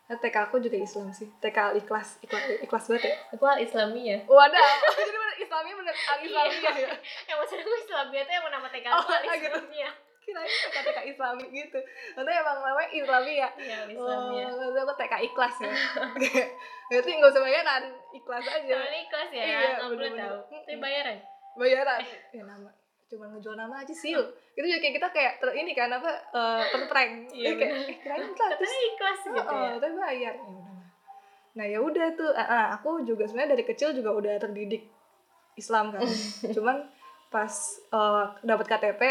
Nah, 0.08 0.16
TK 0.16 0.36
aku 0.40 0.56
juga 0.58 0.76
Islam 0.78 1.12
sih. 1.12 1.28
TK 1.36 1.58
al 1.58 1.74
ikhlas 1.76 2.16
ikhlas, 2.18 2.40
ikhlas 2.58 2.84
banget 2.86 3.02
ya? 3.04 3.14
Aku 3.30 3.44
al 3.44 3.58
Islamiyah. 3.58 4.20
Wadah 4.24 4.56
jadi 4.96 5.10
bener 5.12 5.34
Islamnya 5.36 5.74
bener 5.76 5.94
al 5.94 6.18
Islamiyah 6.18 6.74
ya? 6.76 6.88
Yang 7.26 7.36
maksud 7.36 7.56
aku 7.58 7.70
Islamiyah 7.78 8.24
tuh 8.24 8.34
emang 8.34 8.52
nama 8.54 8.66
TK 8.68 8.86
Oh, 8.88 8.96
aku 8.96 9.10
al 9.10 9.36
gitu. 9.36 9.60
Islamiyah 10.28 10.60
kirain 10.68 10.70
TK 10.70 10.78
TK 10.84 10.98
Islami 11.08 11.44
gitu 11.48 11.78
nanti 12.14 12.30
emang 12.30 12.56
namanya 12.60 12.90
Islamiyah 12.90 13.50
iya 13.56 13.76
al 13.78 13.88
Oh, 13.88 13.92
Islamiyah 13.94 14.50
nanti 14.52 14.78
aku 14.78 14.94
TK 14.94 15.14
ikhlas 15.24 15.54
ya. 15.58 15.72
Berarti 16.88 17.10
nggak 17.10 17.30
usah 17.30 17.42
bayaran, 17.42 17.82
ikhlas 18.10 18.44
aja. 18.46 18.74
namanya 18.74 19.00
ikhlas 19.02 19.28
ya 19.30 19.42
Iya, 19.42 19.58
nggak 19.74 19.88
perlu 19.90 20.08
tahu 20.10 20.36
tapi 20.44 20.76
bayaran 20.76 21.18
Bayaran. 21.54 22.00
Ya 22.30 22.42
nama 22.44 22.70
cuma 23.08 23.24
ngejual 23.26 23.56
nama 23.56 23.74
aja 23.78 23.90
sih. 23.90 24.12
Itu 24.12 24.22
juga 24.62 24.78
kayak 24.78 24.94
kita 24.94 25.08
kayak 25.10 25.32
ter, 25.38 25.48
ini 25.54 25.72
kan 25.72 25.88
apa 25.90 26.06
eh 26.28 26.62
terprank. 26.70 27.12
Iya, 27.32 27.50
Jadi 27.50 27.56
kayak 27.56 27.72
eh, 27.74 27.96
kirain 27.98 28.30
gratis. 28.30 28.68
ikhlas 28.68 29.18
gitu 29.26 29.40
Oh, 29.42 29.58
ya 29.58 29.70
tapi 29.74 29.94
bayar. 29.96 30.34
Ya 30.34 30.44
udah. 30.44 30.76
Nah, 31.50 31.66
ya 31.66 31.78
udah 31.80 32.06
tuh. 32.14 32.30
Ah, 32.30 32.70
aku 32.72 33.02
juga 33.02 33.24
sebenarnya 33.24 33.52
dari 33.52 33.64
kecil 33.64 33.90
juga 33.90 34.12
udah 34.12 34.36
terdidik 34.38 34.86
Islam 35.54 35.90
kan. 35.90 36.04
Cuman 36.54 36.84
pas 37.26 37.50
eh, 37.88 38.24
dapat 38.42 38.66
KTP 38.68 39.02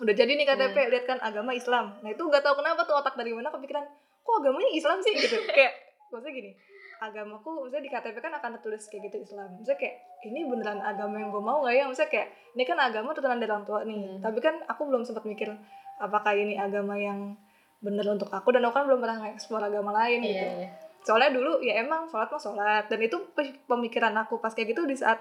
udah 0.00 0.14
jadi 0.16 0.32
nih 0.32 0.46
KTP 0.46 0.76
Hmm. 0.76 0.90
lihat 0.90 1.04
kan 1.04 1.18
agama 1.20 1.52
Islam. 1.52 2.00
Nah, 2.00 2.08
itu 2.08 2.22
nggak 2.22 2.40
tahu 2.40 2.54
kenapa 2.56 2.82
tuh 2.82 2.96
otak 2.96 3.14
dari 3.14 3.30
mana 3.30 3.48
kepikiran 3.48 3.84
kok 4.20 4.34
agamanya 4.36 4.70
Islam 4.72 4.98
sih 5.00 5.12
gitu. 5.12 5.36
kayak 5.56 5.72
maksudnya 6.08 6.32
gini, 6.34 6.50
agamaku 6.98 7.48
maksudnya 7.60 7.84
di 7.84 7.90
KTP 7.90 8.16
kan 8.18 8.32
akan 8.34 8.50
tertulis 8.56 8.88
kayak 8.88 9.02
gitu 9.08 9.16
Islam. 9.22 9.48
Maksudnya 9.54 9.78
kayak 9.78 9.94
ini 10.24 10.40
beneran 10.44 10.80
agama 10.80 11.16
yang 11.16 11.28
gue 11.28 11.42
mau 11.42 11.60
nggak 11.60 11.74
ya? 11.74 11.84
Maksudnya 11.84 12.10
kayak 12.10 12.28
ini 12.52 12.64
kan 12.64 12.78
agama 12.80 13.12
turunan 13.12 13.36
dari 13.36 13.50
orang 13.50 13.64
tua 13.64 13.80
nih. 13.84 14.00
Hmm. 14.00 14.20
Tapi 14.20 14.38
kan 14.40 14.54
aku 14.64 14.82
belum 14.88 15.02
sempat 15.04 15.24
mikir 15.24 15.52
apakah 16.00 16.32
ini 16.32 16.56
agama 16.56 16.96
yang 16.96 17.36
bener 17.80 18.04
untuk 18.08 18.28
aku 18.28 18.52
dan 18.52 18.64
aku 18.64 18.76
kan 18.76 18.84
belum 18.84 19.00
pernah 19.00 19.16
nge-explore 19.20 19.64
agama 19.64 19.92
lain 19.94 20.20
gitu 20.20 20.36
iya 20.36 20.52
iya 20.64 20.68
soalnya 21.00 21.32
dulu 21.32 21.64
ya 21.64 21.80
emang 21.80 22.04
sholat 22.12 22.28
mah 22.28 22.36
sholat 22.36 22.84
dan 22.92 23.00
itu 23.00 23.16
pe- 23.32 23.56
pemikiran 23.64 24.12
aku 24.20 24.36
pas 24.36 24.52
kayak 24.52 24.76
gitu 24.76 24.84
di 24.84 24.92
saat 24.92 25.16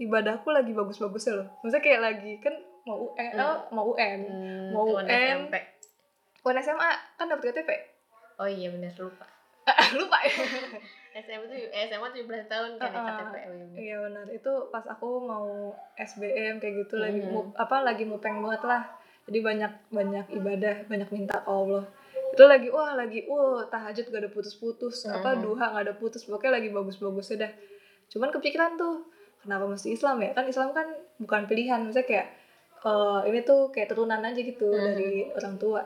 ibadahku 0.00 0.48
lagi 0.48 0.72
bagus-bagusnya 0.72 1.32
loh 1.36 1.46
maksudnya 1.60 1.84
kayak 1.84 2.00
lagi 2.00 2.32
kan 2.40 2.56
mau 2.88 2.98
UN 3.06 3.30
Hmm. 3.30 3.44
oh, 3.44 3.56
mau 3.70 3.84
UN 3.86 4.20
Hmm, 4.24 4.68
Mau 4.72 4.84
UN. 4.90 5.04
SMP 5.04 5.54
UN 6.40 6.56
SMA 6.58 6.88
kan 7.14 7.26
dapet 7.26 7.52
KTP 7.52 7.70
oh 8.36 8.48
iya 8.48 8.68
benar 8.68 8.92
lupa 8.94 9.26
lupa 9.94 10.16
ya 10.22 10.32
SMA 11.18 11.44
tuh 11.44 11.56
eh, 11.58 11.84
SMA 11.86 12.08
17 12.10 12.24
tahun 12.46 12.70
kan 12.76 12.88
Uh-uh. 12.88 13.04
KTP 13.10 13.34
oh, 13.36 13.54
iya 13.76 13.96
benar. 14.00 14.24
iya 14.24 14.34
itu 14.34 14.52
pas 14.68 14.84
aku 14.86 15.08
mau 15.20 15.46
SBM 15.94 16.56
kayak 16.56 16.74
gitu 16.80 16.96
lagi 16.96 17.20
Hmm. 17.20 17.32
mu- 17.34 17.52
apa 17.54 17.82
lagi 17.82 18.02
mupeng 18.02 18.40
banget 18.40 18.64
lah 18.64 18.82
jadi 19.24 19.38
banyak 19.42 19.72
banyak 19.90 20.26
ibadah 20.32 20.74
banyak 20.86 21.08
minta 21.10 21.36
ke 21.36 21.46
Allah 21.46 21.84
itu 22.28 22.42
lagi 22.42 22.68
wah 22.68 22.94
lagi 22.94 23.26
wah 23.26 23.66
tahajud 23.66 24.04
gak 24.06 24.20
ada 24.20 24.30
putus-putus 24.30 25.04
apa 25.06 25.34
Hmm. 25.34 25.42
duha 25.42 25.64
gak 25.70 25.84
ada 25.84 25.94
putus 25.94 26.22
pokoknya 26.22 26.56
lagi 26.56 26.68
bagus-bagusnya 26.70 27.36
dah 27.40 27.52
cuman 28.08 28.28
kepikiran 28.30 28.72
tuh 28.74 29.04
kenapa 29.38 29.66
mesti 29.66 29.90
Islam 29.90 30.16
ya 30.18 30.32
kan 30.32 30.44
Islam 30.44 30.70
kan 30.70 30.88
bukan 31.18 31.44
pilihan 31.44 31.82
misalnya 31.82 32.06
kayak 32.06 32.26
eh, 32.80 33.20
ini 33.26 33.40
tuh 33.42 33.68
kayak 33.68 33.88
turunan 33.88 34.20
aja 34.20 34.36
gitu 34.36 34.68
Hmm. 34.68 34.84
dari 34.92 35.10
orang 35.30 35.54
tua. 35.56 35.82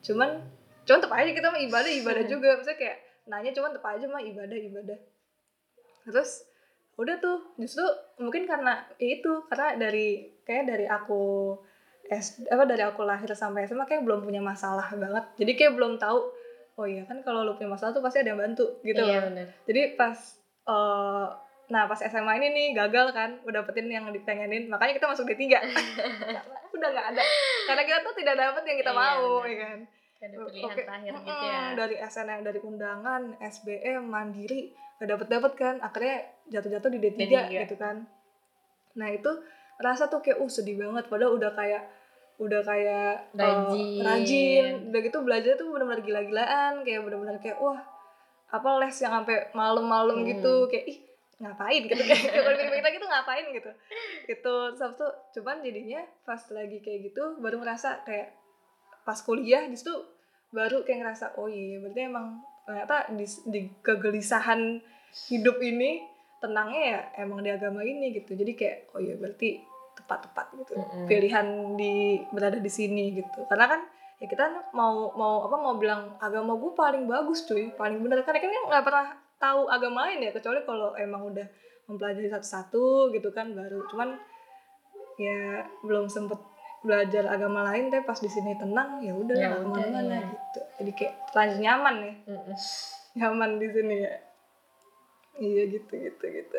Cuman 0.00 0.40
cuman 0.80 0.98
tetap 0.98 1.12
aja 1.12 1.30
kita 1.30 1.48
mah 1.48 1.60
ibadah 1.60 1.92
ibadah 1.92 2.24
juga. 2.32 2.56
Misalnya 2.56 2.78
kayak 2.78 2.96
nanya 3.26 3.50
cuman 3.50 3.70
tetap 3.70 3.86
aja 3.86 4.06
mah 4.06 4.22
ibadah 4.22 4.58
ibadah. 4.58 4.98
Terus 6.06 6.44
udah 6.94 7.16
tuh. 7.18 7.38
Justru 7.56 7.84
mungkin 8.16 8.44
karena 8.44 8.80
ya 8.96 9.16
itu 9.16 9.44
karena 9.46 9.76
dari 9.76 10.08
kayak 10.42 10.64
dari 10.66 10.86
aku 10.86 11.54
S 12.06 12.42
apa 12.44 12.64
dari 12.64 12.82
aku 12.82 13.02
lahir 13.02 13.30
sampai 13.30 13.64
SMA 13.64 13.84
kayak 13.84 14.02
belum 14.02 14.20
punya 14.20 14.40
masalah 14.40 14.88
banget. 14.92 15.24
Jadi 15.36 15.52
kayak 15.54 15.74
belum 15.74 15.94
tahu 15.96 16.18
oh 16.74 16.88
iya 16.88 17.04
kan 17.04 17.20
kalau 17.20 17.44
lu 17.44 17.52
punya 17.54 17.76
masalah 17.76 17.92
tuh 17.92 18.00
pasti 18.00 18.24
ada 18.24 18.32
yang 18.32 18.40
bantu 18.40 18.80
gitu 18.80 18.96
iya 18.96 19.20
loh. 19.20 19.28
benar 19.28 19.46
jadi 19.68 20.00
pas 20.00 20.16
eh 20.64 21.26
nah 21.70 21.86
pas 21.86 21.98
SMA 21.98 22.32
ini 22.36 22.48
nih 22.50 22.66
gagal 22.74 23.06
kan 23.10 23.38
udah 23.40 23.62
dapetin 23.62 23.86
yang 23.86 24.04
dipengenin 24.06 24.66
makanya 24.66 24.92
kita 24.92 25.06
masuk 25.06 25.24
D3 25.24 25.54
udah 26.74 26.88
nggak 26.88 27.06
ada 27.08 27.22
karena 27.64 27.82
kita 27.84 27.98
tuh 28.00 28.14
tidak 28.14 28.34
dapet 28.36 28.62
yang 28.64 28.78
kita 28.78 28.90
Iya, 28.90 28.98
mau 28.98 29.22
benar. 29.38 29.46
ya 29.46 29.56
kan 29.60 29.78
ada 30.20 30.36
pilihan 30.44 30.68
Oke. 30.68 30.82
terakhir 30.82 31.12
gitu 31.16 31.44
ya 31.46 31.60
dari 31.72 31.96
SNM 31.96 32.40
dari 32.42 32.60
undangan 32.60 33.22
SBM 33.40 34.02
mandiri 34.04 34.60
gak 34.96 35.08
dapet 35.08 35.26
dapet 35.28 35.52
kan 35.54 35.74
akhirnya 35.78 36.16
jatuh-jatuh 36.46 36.90
di 36.90 36.98
D3, 36.98 37.16
D3. 37.16 37.32
gitu 37.64 37.76
kan 37.76 38.04
nah 38.92 39.08
itu 39.08 39.30
rasa 39.78 40.06
tuh 40.06 40.20
kayak 40.20 40.36
uh 40.36 40.50
sedih 40.50 40.76
banget 40.76 41.06
padahal 41.06 41.32
udah 41.32 41.50
kayak 41.50 41.88
udah 42.36 42.60
kayak 42.60 43.30
eh, 43.30 43.38
Rajin. 43.38 44.00
rajin 44.00 44.64
udah 44.88 45.00
gitu 45.00 45.18
belajar 45.20 45.52
tuh 45.54 45.68
benar-benar 45.68 46.00
gila-gilaan 46.00 46.82
kayak 46.82 47.00
benar-benar 47.00 47.36
kayak 47.38 47.56
wah 47.56 47.80
apa 48.50 48.68
les 48.78 48.96
yang 48.98 49.14
sampai 49.14 49.48
malam-malam 49.52 50.20
Hmm. 50.20 50.26
gitu 50.26 50.66
kayak 50.66 50.84
ih 50.86 50.98
ngapain 51.40 51.82
gitu 51.88 52.02
kayak 52.04 52.36
kalau 52.36 52.52
kita 52.76 52.88
gitu 52.92 53.06
ngapain 53.08 53.44
gitu. 53.48 53.70
Gitu 54.28 54.54
terus 54.76 54.92
itu 54.94 55.08
cuman 55.40 55.64
jadinya 55.64 56.00
pas 56.28 56.40
lagi 56.52 56.78
kayak 56.84 57.10
gitu 57.10 57.40
baru 57.40 57.64
ngerasa 57.64 58.04
kayak 58.04 58.36
pas 59.08 59.16
kuliah 59.24 59.64
di 59.64 59.74
situ 59.74 59.92
baru 60.52 60.84
kayak 60.84 61.00
ngerasa 61.00 61.40
oh 61.40 61.48
iya 61.48 61.80
berarti 61.80 62.00
emang 62.04 62.44
ternyata 62.68 62.96
di, 63.16 63.26
di 63.48 63.60
kegelisahan 63.80 64.84
hidup 65.32 65.58
ini 65.64 66.04
tenangnya 66.44 66.82
ya 66.84 67.00
emang 67.24 67.40
di 67.40 67.50
agama 67.50 67.80
ini 67.82 68.12
gitu. 68.14 68.36
Jadi 68.36 68.52
kayak 68.54 68.78
oh 68.92 69.00
iya 69.00 69.16
berarti 69.16 69.64
tepat-tepat 69.96 70.46
gitu. 70.60 70.72
Mm-mm. 70.76 71.06
pilihan 71.08 71.46
di 71.76 72.20
berada 72.30 72.60
di 72.60 72.70
sini 72.70 73.16
gitu. 73.16 73.48
Karena 73.48 73.66
kan 73.66 73.80
ya 74.20 74.28
kita 74.28 74.72
mau 74.76 75.16
mau 75.16 75.48
apa 75.48 75.56
mau 75.56 75.74
bilang 75.80 76.20
agama 76.20 76.52
gue 76.60 76.72
paling 76.76 77.08
bagus 77.08 77.48
cuy 77.48 77.72
paling 77.72 78.04
bener 78.04 78.20
karena 78.20 78.36
kan 78.44 78.52
nggak 78.68 78.84
pernah 78.84 79.08
tahu 79.40 79.66
agama 79.66 80.06
lain 80.06 80.20
ya 80.20 80.30
kecuali 80.30 80.60
kalau 80.62 80.92
emang 80.94 81.32
udah 81.32 81.46
mempelajari 81.88 82.28
satu-satu 82.28 83.10
gitu 83.10 83.32
kan 83.32 83.50
baru. 83.50 83.82
Cuman 83.88 84.14
ya 85.16 85.64
belum 85.82 86.06
sempet 86.06 86.38
belajar 86.80 87.28
agama 87.28 87.64
lain 87.72 87.92
deh 87.92 88.00
pas 88.04 88.16
di 88.16 88.28
sini 88.28 88.56
tenang 88.56 89.04
ya 89.04 89.12
udah 89.12 89.36
Ya 89.36 89.52
ke 89.52 89.64
mana-mana 89.64 90.16
ya. 90.16 90.28
gitu. 90.28 90.60
Jadi 90.80 90.90
kayak 90.96 91.14
terlanjur 91.32 91.58
nyaman 91.60 91.94
ya. 92.00 92.12
Mm-mm. 92.28 92.56
nyaman 93.16 93.50
di 93.56 93.68
sini 93.68 93.96
ya. 94.00 94.12
Iya 95.40 95.62
gitu 95.72 95.92
gitu 95.96 96.24
gitu. 96.24 96.58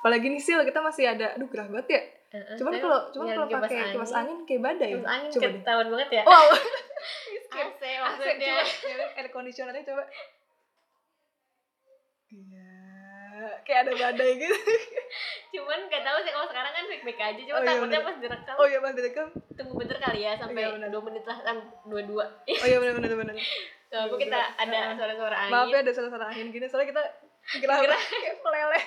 Apalagi 0.00 0.26
nih 0.32 0.40
sil 0.40 0.60
kita 0.64 0.80
masih 0.80 1.12
ada 1.12 1.36
aduh 1.36 1.48
gerah 1.48 1.68
banget 1.68 1.88
ya. 1.92 2.02
Cuman 2.60 2.76
kalau 2.76 3.08
cuman 3.08 3.24
biar 3.24 3.36
kalau 3.36 3.48
pakai 3.64 3.78
kipas 3.88 4.12
angin. 4.12 4.38
kayak 4.44 4.60
badai 4.60 4.90
kipas 4.96 5.08
angin 5.08 5.28
coba 5.32 5.48
ketahuan 5.56 5.88
banget 5.92 6.08
ya. 6.12 6.22
Wow. 6.28 6.48
AC 7.56 7.56
AC 7.56 7.80
maksudnya 8.04 8.34
coba. 8.36 8.62
Ya, 8.84 9.06
air 9.16 9.28
conditionernya 9.32 9.84
coba 9.88 10.02
iya 12.28 12.68
kayak 13.62 13.80
ada 13.84 13.92
badai 13.94 14.30
gitu. 14.36 14.56
Cuman 15.54 15.86
gak 15.86 16.02
tahu 16.02 16.18
sih 16.20 16.30
kalau 16.30 16.44
sekarang 16.44 16.72
kan 16.72 16.84
baik 16.84 17.02
baik 17.02 17.18
aja. 17.18 17.40
Cuma 17.40 17.54
Oh, 17.54 17.62
iya, 17.62 17.68
takutnya 17.70 17.86
bener. 17.94 18.04
pas 18.04 18.16
direkam 18.18 18.54
oh 18.54 18.66
iya 18.66 18.78
pas 18.78 18.92
direkam. 18.92 19.28
Tunggu 19.54 19.74
bentar 19.74 19.98
kali 19.98 20.20
ya 20.20 20.32
sampai 20.34 20.58
Iya, 20.58 20.68
bener. 20.74 20.88
dua 20.88 21.02
menit 21.04 21.24
lah 21.24 21.38
kan 21.40 21.56
dua 21.84 22.02
dua 22.02 22.24
oh 22.46 22.66
iya 22.66 22.78
benar 22.78 22.94
benar 22.94 23.10
benar 23.16 23.34
Coba 23.88 24.04
apa 24.04 24.14
kita 24.18 24.38
ada 24.58 24.78
suara-suara 24.94 25.36
angin. 25.38 25.52
Maaf 25.52 25.68
ya 25.68 25.78
ada 25.80 25.92
suara-suara 25.92 26.26
angin 26.28 26.46
gini 26.50 26.66
soalnya 26.66 26.88
kita 26.90 27.02
gerah 27.62 27.78
kayak 27.80 28.36
meleleh. 28.38 28.84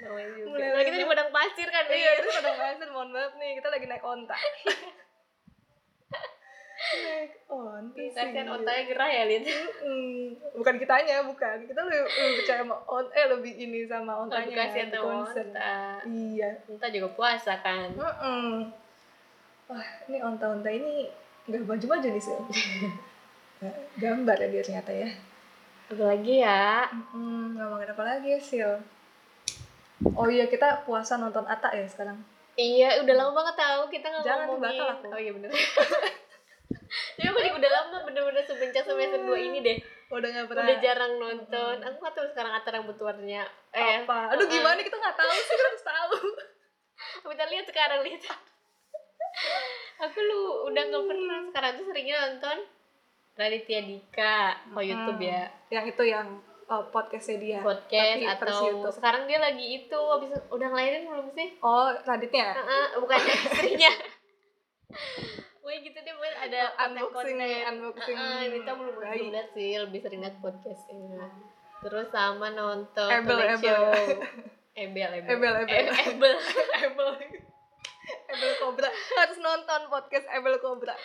Juga. 0.00 0.48
Mulai 0.48 0.72
Nah, 0.72 0.82
kita 0.82 0.96
di 0.96 1.06
padang 1.06 1.28
pasir 1.28 1.68
kan 1.68 1.84
iya 1.86 2.10
itu 2.16 2.28
kadang 2.30 2.56
pasir 2.56 2.88
mohon 2.88 3.10
maaf 3.10 3.36
nih 3.36 3.60
kita 3.60 3.68
lagi 3.68 3.84
naik 3.84 4.00
onta 4.00 4.32
naik 6.80 7.30
onta 7.46 7.92
Kita 7.92 8.20
kan 8.24 8.40
sih. 8.40 8.54
otaknya 8.56 8.82
gerah 8.86 9.10
ya 9.10 9.22
Lid. 9.24 9.44
Mm, 9.80 10.22
bukan 10.54 10.74
kitanya 10.76 11.16
bukan. 11.22 11.56
Kita 11.62 11.80
lebih, 11.82 12.00
lebih 12.02 12.34
percaya 12.38 12.58
sama 12.60 12.76
on 12.84 13.04
eh 13.10 13.26
lebih 13.28 13.52
ini 13.54 13.80
sama 13.84 14.12
ontanya 14.18 14.48
lebih 14.48 14.88
atau 14.88 15.02
concern. 15.04 15.46
onta. 15.46 15.76
Iya. 16.04 16.50
Onta 16.66 16.86
juga 16.88 17.08
puasa 17.10 17.52
kan? 17.58 17.88
Mm-mm. 17.90 18.52
wah 19.66 19.86
ini 20.04 20.18
onta-onta 20.18 20.66
ini 20.66 21.06
nggak 21.46 21.62
baju-baju 21.62 22.02
nih 22.02 22.18
sih 22.18 22.34
gambar 24.02 24.36
ya 24.36 24.48
dia 24.48 24.62
ternyata 24.62 24.90
ya. 24.90 25.08
Apalagi 25.86 26.34
ya. 26.38 26.88
Mm, 27.12 27.54
ngomongin 27.54 27.88
apa 27.88 28.02
lagi 28.02 28.28
ya 28.30 28.40
sil? 28.40 28.72
Oh 30.10 30.26
iya 30.26 30.46
kita 30.46 30.82
puasa 30.82 31.14
nonton 31.14 31.44
Ata 31.44 31.70
ya 31.70 31.84
sekarang? 31.84 32.16
Iya 32.56 32.98
udah 32.98 33.14
lama 33.14 33.32
banget 33.34 33.54
tahu 33.58 33.80
kita 33.88 34.06
nggak 34.06 34.24
Jangan 34.24 34.46
ngomongin. 34.48 34.64
batal 34.74 34.88
aku. 34.90 35.06
oh 35.08 35.18
iya 35.18 35.32
bener 35.32 35.50
tapi 36.90 37.26
aku 37.30 37.38
juga 37.38 37.56
udah 37.62 37.70
lama 37.70 37.98
bener-bener 38.02 38.42
semenjak 38.42 38.84
semester 38.84 39.20
2 39.22 39.46
ini 39.46 39.58
deh. 39.62 39.78
Udah 40.10 40.28
nggak 40.28 40.46
pernah. 40.50 40.64
Udah 40.66 40.76
jarang 40.82 41.12
nonton. 41.22 41.76
Aku 41.86 41.96
nggak 42.02 42.14
tahu 42.18 42.26
sekarang 42.34 42.52
atar 42.58 42.72
rambut 42.74 42.98
warnanya 42.98 43.46
eh 43.70 44.02
apa? 44.02 44.34
Aduh 44.34 44.44
uh-uh. 44.46 44.50
gimana? 44.50 44.80
Kita 44.82 44.96
nggak 44.98 45.16
tahu 45.16 45.30
sih 45.30 45.54
kita 45.54 45.68
harus 45.70 45.84
tahu. 45.86 46.16
Kita 47.32 47.44
lihat 47.48 47.64
sekarang 47.64 48.00
lihat. 48.04 48.22
Aku 50.04 50.18
lu 50.20 50.68
udah 50.68 50.82
nggak 50.90 51.04
pernah. 51.06 51.38
Sekarang 51.48 51.70
tuh 51.78 51.86
seringnya 51.88 52.16
nonton 52.26 52.58
Raditya 53.38 53.80
Dika 53.86 54.38
oh 54.74 54.82
YouTube 54.82 55.22
ya. 55.22 55.48
Yang 55.72 55.96
itu 55.96 56.02
yang 56.10 56.28
oh, 56.68 56.82
podcastnya 56.90 57.38
dia. 57.40 57.58
Podcast 57.62 58.20
Tapi 58.20 58.26
atau 58.26 58.58
YouTube. 58.68 58.94
sekarang 58.98 59.22
dia 59.30 59.38
lagi 59.38 59.86
itu 59.86 60.00
habis 60.10 60.34
udah 60.50 60.66
ngelahirin 60.68 61.08
belum 61.08 61.28
sih? 61.32 61.48
Oh 61.62 61.88
Raditnya 62.04 62.52
Heeh, 62.52 62.86
bukan 62.98 63.18
istrinya 63.48 63.92
Wah 65.70 65.78
gitu 65.78 65.98
deh 66.02 66.14
buat 66.18 66.34
ada 66.34 66.74
unboxing 66.82 67.38
konten-konten. 67.38 67.70
unboxing. 67.70 68.16
Heeh, 68.18 68.50
Mita 68.50 68.72
belum 68.74 68.94
belum 68.98 69.30
lihat 69.30 69.48
sih 69.54 69.78
lebih 69.78 70.02
sering 70.02 70.18
lihat 70.18 70.34
podcastnya 70.42 71.30
terus 71.78 72.10
sama 72.10 72.50
nonton 72.50 73.06
Ebel, 73.06 73.38
Ebel. 73.38 73.82
Ebel 74.74 75.10
Ebel 75.14 75.30
Ebel, 75.30 75.54
Ebel. 75.62 75.86
Ebel 76.10 76.34
Ebel 76.74 77.10
Ebel 78.34 78.52
Cobra. 78.66 78.90
Harus 78.90 79.38
nonton 79.38 79.80
podcast 79.86 80.26
Ebel 80.34 80.58
Cobra. 80.58 80.98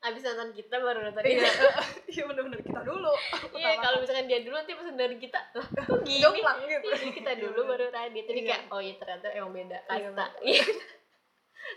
Abis 0.00 0.24
nonton 0.32 0.56
kita 0.56 0.80
baru 0.80 1.04
nonton 1.04 1.20
iya. 1.28 1.44
dia. 1.44 1.72
Iya 2.16 2.22
bener-bener 2.24 2.64
kita 2.64 2.80
dulu. 2.88 3.12
Iya 3.52 3.84
kalau 3.84 4.00
misalkan 4.00 4.32
dia 4.32 4.40
dulu 4.40 4.56
nanti 4.56 4.72
pas 4.72 4.88
dari 4.96 5.16
kita 5.20 5.40
lah 5.60 5.66
kok 5.68 6.00
gini? 6.08 6.24
Jomplang 6.24 6.58
gitu. 6.64 6.88
Iya, 6.88 7.08
kita 7.20 7.32
dulu 7.36 7.60
baru 7.68 7.92
tadi 7.92 8.16
jadi 8.24 8.40
Iya. 8.40 8.48
kayak 8.48 8.62
oh 8.72 8.80
iya 8.80 8.94
ternyata 8.96 9.26
emang 9.28 9.52
beda. 9.52 9.78
Iya, 9.92 10.08
kasta. 10.08 10.26
iya 10.40 10.64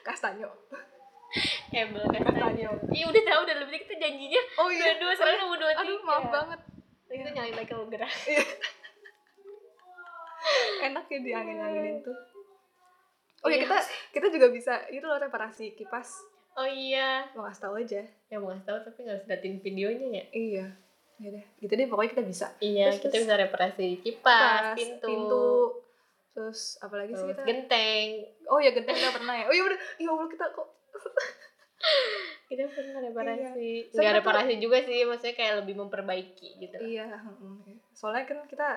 kastanyo 0.08 0.50
Ebel 1.69 2.03
kasta 2.06 2.23
Kastanyo. 2.25 2.71
iya 2.89 3.06
udah 3.06 3.23
tahu 3.23 3.39
udah 3.43 3.56
lebih 3.60 3.77
kita 3.82 3.95
janjinya. 3.97 4.41
Oh 4.58 4.69
iya. 4.69 4.95
Dua 4.95 5.03
dua 5.03 5.13
sekarang 5.13 5.39
dua 5.51 5.69
aduh 5.73 5.99
maaf 6.01 6.25
banget. 6.27 6.60
Itu 7.08 7.30
nyalain 7.30 7.53
lagi 7.53 7.67
kalau 7.67 7.86
gerak 7.88 8.12
enak 10.80 11.06
ya 11.06 11.19
diangin-anginin 11.19 11.99
tuh. 12.01 12.15
Oh 13.39 13.49
iya 13.49 13.58
Iya. 13.58 13.63
kita 13.63 13.77
kita 14.12 14.27
juga 14.30 14.47
bisa 14.49 14.73
itu 14.88 15.03
loh 15.03 15.17
reparasi 15.17 15.73
kipas. 15.73 16.08
Oh 16.53 16.65
iya. 16.65 17.27
Mau 17.34 17.45
kasih 17.45 17.62
tahu 17.62 17.75
aja. 17.77 18.01
Yang 18.27 18.39
mau 18.39 18.49
ngasih 18.49 18.65
tahu 18.65 18.77
tapi 18.82 18.97
nggak 18.99 19.15
harus 19.15 19.27
datin 19.27 19.56
videonya 19.60 20.08
ya? 20.10 20.23
Iya. 20.32 20.65
Ya 21.17 21.30
deh 21.32 21.45
gitu 21.60 21.73
deh 21.73 21.88
pokoknya 21.88 22.12
kita 22.13 22.23
bisa. 22.23 22.47
Iya 22.60 22.89
Terus- 22.89 23.01
kita 23.01 23.12
terus- 23.12 23.25
bisa 23.25 23.36
reparasi 23.36 23.88
kipas 23.99 24.23
Kipas, 24.63 24.77
pintu, 24.77 25.06
pintu. 25.06 25.47
Terus 26.32 26.60
apalagi 26.80 27.12
sih 27.12 27.21
terus 27.23 27.34
kita? 27.34 27.43
genteng. 27.43 28.08
Oh 28.45 28.58
ya 28.58 28.71
genteng 28.71 28.95
kita 28.95 29.12
pernah 29.12 29.34
ya. 29.36 29.45
Oh 29.45 29.53
iya 29.53 29.63
udah. 29.65 29.80
Ya 29.97 30.08
allah 30.08 30.27
kita 30.27 30.45
kok 30.47 30.67
kita 32.50 32.63
pernah 32.72 32.98
reparasi 33.04 33.92
Iya. 33.92 33.92
nggak 33.92 34.16
reparasi 34.24 34.54
juga 34.58 34.78
sih 34.82 35.04
maksudnya 35.04 35.36
kayak 35.36 35.54
lebih 35.63 35.76
memperbaiki 35.84 36.48
gitu. 36.63 36.76
Iya 36.80 37.20
soalnya 37.92 38.24
kan 38.30 38.40
kita 38.48 38.68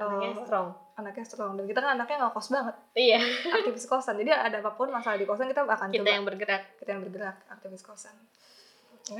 anaknya 0.00 0.32
eh, 0.32 0.38
strong. 0.48 0.68
anaknya 0.96 1.24
strong. 1.28 1.52
Dan 1.60 1.64
kita 1.68 1.80
kan 1.84 1.90
anaknya 2.00 2.16
nggak 2.24 2.32
kos 2.32 2.48
banget. 2.48 2.76
Iya. 2.96 3.20
Aktivis 3.52 3.84
kosan. 3.84 4.16
Jadi 4.16 4.32
ada 4.32 4.56
apa 4.64 4.72
pun 4.72 4.88
masalah 4.88 5.20
di 5.20 5.28
kosan 5.28 5.50
kita 5.52 5.68
akan 5.68 5.92
kita 5.92 6.00
coba. 6.00 6.16
yang 6.16 6.24
bergerak. 6.24 6.62
Kita 6.80 6.90
yang 6.96 7.02
bergerak 7.04 7.36
aktivis 7.52 7.84
kosan 7.84 8.16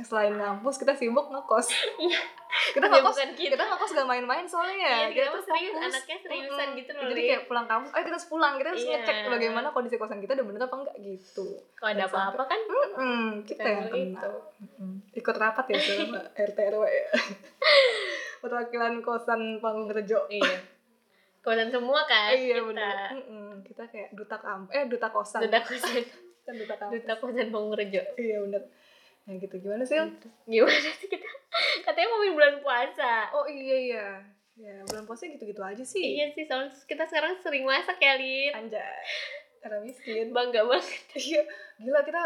selain 0.01 0.33
ngampus 0.33 0.75
kita 0.77 0.93
sibuk 0.93 1.27
ngekos. 1.27 1.67
Kita 2.71 2.83
Ya, 2.83 2.91
ngekos 2.93 3.17
kita. 3.31 3.51
kita 3.51 3.63
ngekos 3.65 3.91
gak 3.91 4.05
main-main 4.05 4.43
soalnya 4.43 4.77
ya. 4.77 4.91
Iya, 5.01 5.07
kita 5.09 5.27
tuh 5.29 5.43
serius, 5.45 5.73
fokus. 5.73 5.87
anaknya 5.89 6.17
seriusan 6.19 6.55
Mm-mm. 6.63 6.77
gitu 6.77 6.91
loh, 6.91 7.03
jadi 7.05 7.21
kayak 7.25 7.43
pulang 7.45 7.65
kampus 7.65 7.89
ayo 7.89 8.01
kita 8.01 8.15
harus 8.15 8.27
pulang. 8.27 8.53
Kita 8.53 8.67
harus 8.69 8.81
Iya. 8.81 8.91
ngecek 8.93 9.17
bagaimana 9.27 9.67
kondisi 9.69 9.95
kosan 9.95 10.19
kita 10.19 10.31
udah 10.33 10.45
bener 10.45 10.61
apa 10.61 10.75
enggak 10.77 10.97
gitu. 10.97 11.45
Kalau 11.73 11.89
ada 11.89 12.03
apa-apa 12.05 12.43
kan? 12.45 12.59
Mm-mm, 12.61 13.23
kita 13.41 13.57
kita 13.57 13.63
yang 13.65 13.81
yang 13.85 14.11
kena. 14.13 14.29
Mm-mm. 14.57 14.91
ikut 15.11 15.35
rapat 15.35 15.65
ya 15.65 15.77
sama 15.77 16.19
RT 16.45 16.57
RW 16.69 16.83
ya. 16.85 17.07
Perwakilan 18.41 18.93
kosan 18.99 19.41
Panggung 19.57 19.87
Rejo 19.87 20.25
iya. 20.27 20.57
Kosan 21.39 21.69
semua 21.69 22.05
kan 22.05 22.31
iya 22.31 22.55
kita. 22.55 22.63
benar 22.63 22.95
Mm-mm. 23.11 23.61
kita 23.61 23.83
kayak 23.85 24.09
duta 24.11 24.37
kamp 24.37 24.69
eh 24.69 24.85
duta 24.85 25.07
kosan. 25.07 25.41
Duta 25.41 25.59
kosan. 25.59 26.03
Kan 26.41 26.57
duta 26.57 26.73
kamp 26.73 26.89
duta 26.91 27.13
kosan 27.15 27.47
Pangurjo 27.47 28.01
iya 28.15 28.37
benar 28.39 28.61
ya 29.29 29.33
gitu 29.37 29.55
gimana 29.61 29.83
sih 29.85 29.97
gimana 30.49 30.89
sih 30.97 31.07
kita? 31.07 31.29
Katanya 31.85 32.07
mau 32.09 32.25
bulan 32.33 32.55
puasa. 32.63 33.29
Oh 33.35 33.45
iya 33.45 33.77
iya. 33.77 34.07
Ya 34.57 34.75
bulan 34.85 35.05
puasa 35.05 35.29
gitu-gitu 35.29 35.61
aja 35.61 35.83
sih. 35.85 36.21
Iya 36.21 36.33
sih 36.33 36.43
soalnya 36.45 36.73
kita 36.85 37.05
sekarang 37.07 37.37
sering 37.41 37.63
masak 37.63 37.97
ya 38.01 38.17
Lid. 38.17 38.53
Anjay. 38.53 39.01
Karena 39.61 39.77
miskin. 39.85 40.33
Bangga 40.33 40.65
banget. 40.65 40.85
Iya. 41.21 41.41
Gila 41.81 42.01
kita 42.05 42.21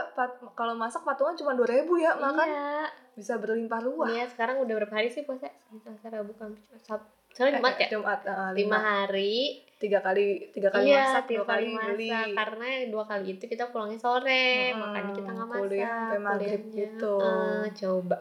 kalau 0.55 0.73
masak 0.75 1.03
patungan 1.03 1.35
cuma 1.35 1.51
dua 1.55 1.67
ribu 1.67 1.99
ya 1.99 2.15
makan. 2.15 2.47
Iya. 2.47 2.87
Bisa 3.15 3.39
berlimpah 3.39 3.79
ruah 3.79 4.11
Iya, 4.11 4.27
sekarang 4.27 4.59
udah 4.59 4.75
berapa 4.83 4.91
hari 4.91 5.07
sih 5.07 5.23
puasa? 5.23 5.47
Selasa, 5.71 6.11
Rabu, 6.11 6.35
Kamis, 6.35 6.59
Sabtu. 6.83 7.07
Sekarang 7.35 7.59
Jumat 7.59 7.75
ya? 7.75 7.87
Jumat 7.91 8.19
eh, 8.21 8.31
Lima 8.31 8.49
lima 8.55 8.79
hari. 8.79 9.35
tiga 9.75 9.99
kali 9.99 10.25
tiga 10.49 10.71
kali 10.71 10.87
iya, 10.87 11.03
masak 11.03 11.27
tiga 11.27 11.43
dua 11.43 11.51
kali, 11.51 11.67
kali 11.67 11.83
beli 11.85 12.09
masak. 12.09 12.31
Karena 12.33 12.65
dua 12.87 13.03
kali 13.05 13.25
itu 13.29 13.43
kita 13.45 13.63
pulangnya 13.69 13.99
sore, 13.99 14.47
Hmm, 14.71 14.79
makanya 14.81 15.11
kita 15.13 15.29
nggak 15.29 15.45
masak. 15.45 15.59
kuliah 15.61 15.83
sampai 15.85 16.19
maghrib 16.21 16.61
gitu. 16.71 17.15
Eh, 17.19 17.65
coba. 17.75 18.17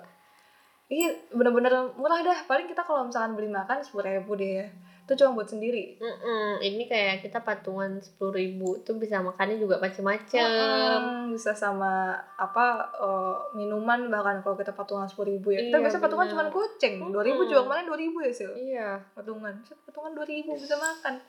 iya 0.87 1.09
bener-bener 1.31 1.72
murah 1.94 2.20
dah 2.20 2.38
paling 2.44 2.66
kita 2.66 2.83
kalau 2.83 3.07
misalkan 3.07 3.33
beli 3.33 3.48
makan 3.48 3.81
sepuluh 3.81 4.05
ribu 4.11 4.35
deh 4.35 4.53
ya 4.61 4.66
itu 5.05 5.12
cuma 5.14 5.37
buat 5.37 5.45
sendiri 5.47 5.97
Mm-mm, 5.97 6.61
ini 6.61 6.85
kayak 6.85 7.21
kita 7.21 7.38
patungan 7.38 8.01
sepuluh 8.01 8.33
ribu 8.33 8.81
tuh 8.81 8.97
bisa 8.97 9.21
makannya 9.21 9.57
juga 9.57 9.77
macem-macem. 9.77 10.40
Hmm, 10.40 11.29
bisa 11.29 11.53
sama 11.53 12.12
apa 12.35 12.64
eh, 12.95 13.37
minuman 13.53 14.09
bahkan 14.09 14.40
kalau 14.40 14.55
kita 14.55 14.73
patungan 14.73 15.05
sepuluh 15.05 15.29
ribu 15.31 15.51
ya 15.51 15.61
kita 15.62 15.77
Iya, 15.77 15.85
biasa 15.85 15.99
patungan 15.99 16.27
cuma 16.27 16.45
goceng 16.49 16.95
dua 17.07 17.21
ribu 17.21 17.38
Mm-mm. 17.38 17.51
juga 17.51 17.61
kemarin 17.62 17.85
dua 17.85 17.99
ribu 17.99 18.17
ya 18.19 18.31
sih 18.31 18.49
Iya. 18.49 18.97
patungan 19.12 19.55
Set, 19.61 19.77
patungan 19.83 20.12
dua 20.12 20.25
ribu 20.25 20.55
bisa 20.55 20.73
makan 20.75 21.21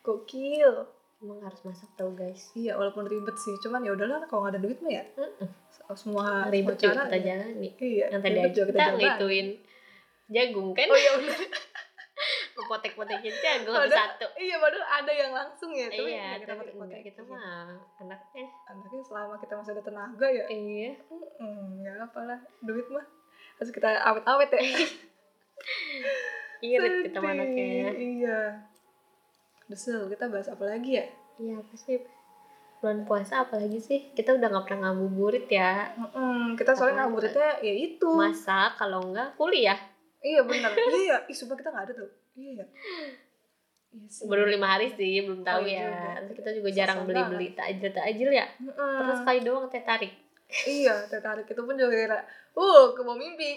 gokil 0.00 0.72
Emang 1.18 1.38
harus 1.40 1.62
masak 1.62 1.86
tau 1.94 2.10
guys. 2.10 2.50
iya 2.52 2.74
walaupun 2.74 3.06
ribet 3.06 3.38
sih 3.38 3.54
cuman 3.56 3.80
ya 3.80 3.94
udahlah 3.94 4.26
kalau 4.26 4.42
nggak 4.42 4.52
ada 4.52 4.60
duit 4.60 4.76
mah 4.78 4.92
ya 4.92 5.04
Mm-mm. 5.14 5.48
semua 5.94 6.48
Ribet 6.48 6.76
juga 6.76 7.06
kita 7.06 7.18
jalani. 7.22 7.68
iya 7.78 8.06
Yang 8.10 8.22
tadi 8.22 8.38
aja 8.40 8.62
kita 8.66 8.76
jalanin. 8.76 8.98
ngituin 8.98 9.48
jagung 10.28 10.68
kan? 10.72 10.86
oh 10.86 10.98
iya 10.98 11.12
bener 12.62 12.68
ngepotek-potekin 12.70 13.34
jago 13.34 13.70
Padahal- 13.70 13.90
satu-satu 13.90 14.26
iya 14.38 14.56
padahal 14.56 14.86
ada 14.86 15.12
yang 15.12 15.30
langsung 15.30 15.70
ya 15.70 15.86
tapi 15.86 16.06
iya 16.08 16.38
kita 16.38 16.52
tapi 16.52 16.70
potek 16.70 16.74
enggak 16.78 17.02
kita 17.04 17.20
mah 17.22 17.42
anaknya. 17.98 18.46
Anaknya 18.64 19.00
selama 19.02 19.34
kita 19.36 19.52
masih 19.54 19.72
ada 19.72 19.82
tenaga 19.82 20.26
ya. 20.26 20.44
Iya. 20.46 20.90
Hmm, 21.36 21.82
nggak 21.82 21.96
apa 22.00 22.20
lah 22.24 22.38
duit 22.60 22.86
mah 22.86 23.06
harus 23.58 23.70
kita 23.70 23.88
awet-awet 24.00 24.50
ya. 24.50 24.62
Irit 26.62 26.94
kita 27.04 27.18
Sedih. 27.18 27.32
anaknya 27.34 27.90
iya. 27.92 28.40
Desel, 29.66 30.06
kita 30.06 30.28
bahas 30.28 30.46
apa 30.46 30.64
lagi 30.64 30.94
ya? 30.94 31.06
iya 31.36 31.58
apa 31.58 31.74
sih? 31.74 31.98
Bulan 32.78 33.02
puasa 33.02 33.42
apalagi 33.42 33.78
sih? 33.78 34.10
Kita 34.12 34.34
udah 34.34 34.46
nggak 34.46 34.64
pernah 34.66 34.90
ngabuburit 34.90 35.46
ya. 35.46 35.90
Mm-mm, 35.96 36.54
kita 36.54 36.74
soalnya 36.74 37.06
ngabuburitnya 37.06 37.62
ya 37.62 37.74
itu. 37.74 38.10
Masa 38.12 38.74
kalau 38.74 39.02
enggak 39.02 39.34
kuliah 39.34 39.78
Iya 40.22 40.40
benar 40.46 40.70
Iya, 40.72 41.16
ih 41.26 41.34
sumpah 41.34 41.58
kita 41.58 41.74
gak 41.74 41.84
ada 41.90 41.92
tuh. 41.98 42.10
Iya 42.38 42.62
Iya. 42.62 42.64
Sih. 44.08 44.24
Baru 44.24 44.48
lima 44.48 44.64
hari 44.72 44.88
sih 44.96 45.20
belum 45.20 45.44
tahu 45.44 45.62
Oh, 45.62 45.68
iya 45.68 45.84
ya. 45.84 45.84
juga. 45.84 46.10
Terus 46.24 46.36
kita 46.40 46.50
juga 46.56 46.68
jarang 46.72 46.98
beli 47.04 47.22
beli 47.28 47.48
takjil 47.52 47.90
takjil 47.92 48.30
ya. 48.32 48.46
Mm-mm. 48.56 48.96
terus 49.04 49.18
sekali 49.20 49.38
doang 49.44 49.66
teh 49.68 49.82
tarik. 49.84 50.12
Iya, 50.64 50.94
tertarik 51.08 51.44
itu 51.48 51.60
pun 51.60 51.74
juga 51.76 51.92
kira 51.92 52.18
Uh, 52.52 52.92
ke 52.92 53.00
bawah 53.00 53.16
mimpi. 53.16 53.56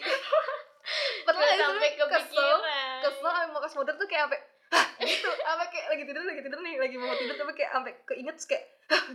Pernah 1.28 1.42
Nggak 1.42 1.56
gak 1.56 1.68
sampai 1.68 1.90
kesel 1.92 2.08
kepikiran. 2.08 3.00
Kesel 3.04 3.28
sampai 3.28 3.48
mau 3.52 3.60
ke 3.60 3.70
modern 3.76 3.98
tuh 3.98 4.08
kayak 4.08 4.28
Hah 4.66 4.86
gitu 4.98 5.30
Sampai 5.30 5.68
kayak 5.70 5.88
lagi 5.94 6.04
tidur, 6.10 6.22
lagi 6.26 6.42
tidur 6.42 6.60
nih 6.62 6.74
Lagi 6.82 6.96
mau 6.98 7.14
tidur 7.18 7.36
tapi 7.38 7.54
kayak 7.54 7.72
sampai 7.74 7.92
keinget 8.06 8.38
kayak 8.46 8.64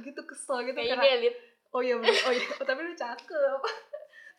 gitu 0.03 0.21
kesel 0.27 0.63
gitu 0.63 0.75
kayak 0.79 0.95
karena 0.95 1.07
elit 1.19 1.35
Oh 1.71 1.79
iya 1.83 1.95
bener. 1.99 2.11
Oh 2.27 2.33
iya 2.35 2.43
oh, 2.51 2.67
Tapi 2.69 2.81
lu 2.83 2.95
cakep 2.95 3.61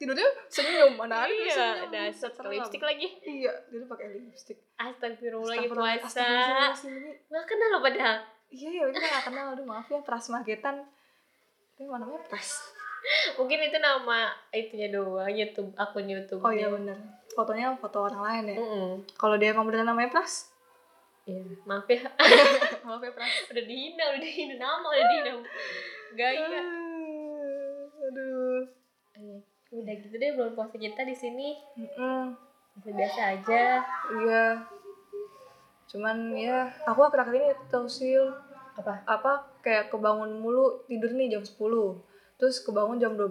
Tidurnya 0.01 0.25
senyum. 0.49 0.97
Mana 0.97 1.29
ada 1.29 1.29
iya 1.29 2.09
Serem. 2.09 2.33
pakai 2.33 2.57
lipstick 2.57 2.81
lagi. 2.81 3.07
Iya, 3.21 3.53
dia 3.69 3.85
pakai 3.85 4.17
lipstick. 4.17 4.57
Astagfirullah 4.81 5.53
lagi 5.53 5.69
puasa 5.69 6.25
nggak 7.29 7.45
kenal 7.45 7.69
lo 7.77 7.79
padahal. 7.85 8.17
Iya 8.49 8.69
iya 8.73 8.83
kita 8.89 9.05
gak 9.05 9.25
kenal. 9.29 9.45
Aduh 9.53 9.65
maaf 9.69 9.85
ya 9.85 10.01
Pras 10.01 10.27
Magetan 10.33 10.81
Ini 11.77 11.85
mana 11.85 12.03
namanya 12.03 12.25
Pras 12.25 12.81
mungkin 13.33 13.57
itu 13.65 13.77
nama 13.81 14.29
itunya 14.53 14.93
doang 14.93 15.33
YouTube 15.33 15.73
akun 15.73 16.05
YouTube 16.05 16.41
Oh 16.41 16.53
iya 16.53 16.69
bener. 16.69 16.97
Fotonya 17.31 17.73
foto 17.79 18.09
orang 18.09 18.21
lain 18.21 18.43
ya? 18.51 18.57
Mm-mm. 18.59 18.89
Kalau 19.15 19.39
dia 19.39 19.55
emang 19.55 19.69
beneran 19.69 19.87
namanya 19.87 20.11
Pras? 20.11 20.51
Iya, 21.23 21.41
maaf 21.69 21.85
ya. 21.85 22.01
Maaf 22.85 23.01
ya 23.01 23.11
Pras. 23.13 23.47
Udah 23.53 23.63
dihina 23.63 24.03
udah 24.09 24.19
dihina. 24.19 24.55
Nama 24.57 24.83
udah 24.83 25.05
dihina. 25.05 25.31
Gaya. 26.17 26.80
Udah 29.71 29.93
gitu 29.95 30.15
deh 30.15 30.35
belum 30.35 30.51
puasa 30.51 30.75
kita 30.75 31.01
di 31.01 31.15
sini. 31.15 31.55
Mm-mm. 31.79 32.35
biasa 32.77 32.91
biasa 32.91 33.21
aja. 33.39 33.63
Iya. 34.11 34.45
Cuman 35.87 36.31
ya 36.31 36.71
Aku 36.87 37.03
akhir-akhir 37.03 37.35
ini 37.35 37.49
tau 37.67 37.83
sil 37.83 38.31
apa? 38.75 39.03
Apa 39.03 39.59
kayak 39.59 39.91
kebangun 39.91 40.39
mulu 40.39 40.79
Tidur 40.87 41.11
nih 41.11 41.27
jam 41.27 41.43
10 41.43 41.59
Terus 42.39 42.63
kebangun 42.63 42.95
jam 42.95 43.19
12 43.19 43.27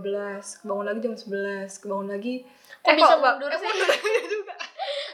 Kebangun 0.61 0.85
lagi 0.85 1.01
jam 1.01 1.17
11 1.17 1.73
Kebangun 1.81 2.09
lagi. 2.13 2.45
Kok 2.85 2.93
bisa 2.93 3.15
Mbak? 3.17 3.33
mundur 3.41 3.51
Eh, 3.53 3.59
sih? 3.61 3.69
juga. 4.33 4.55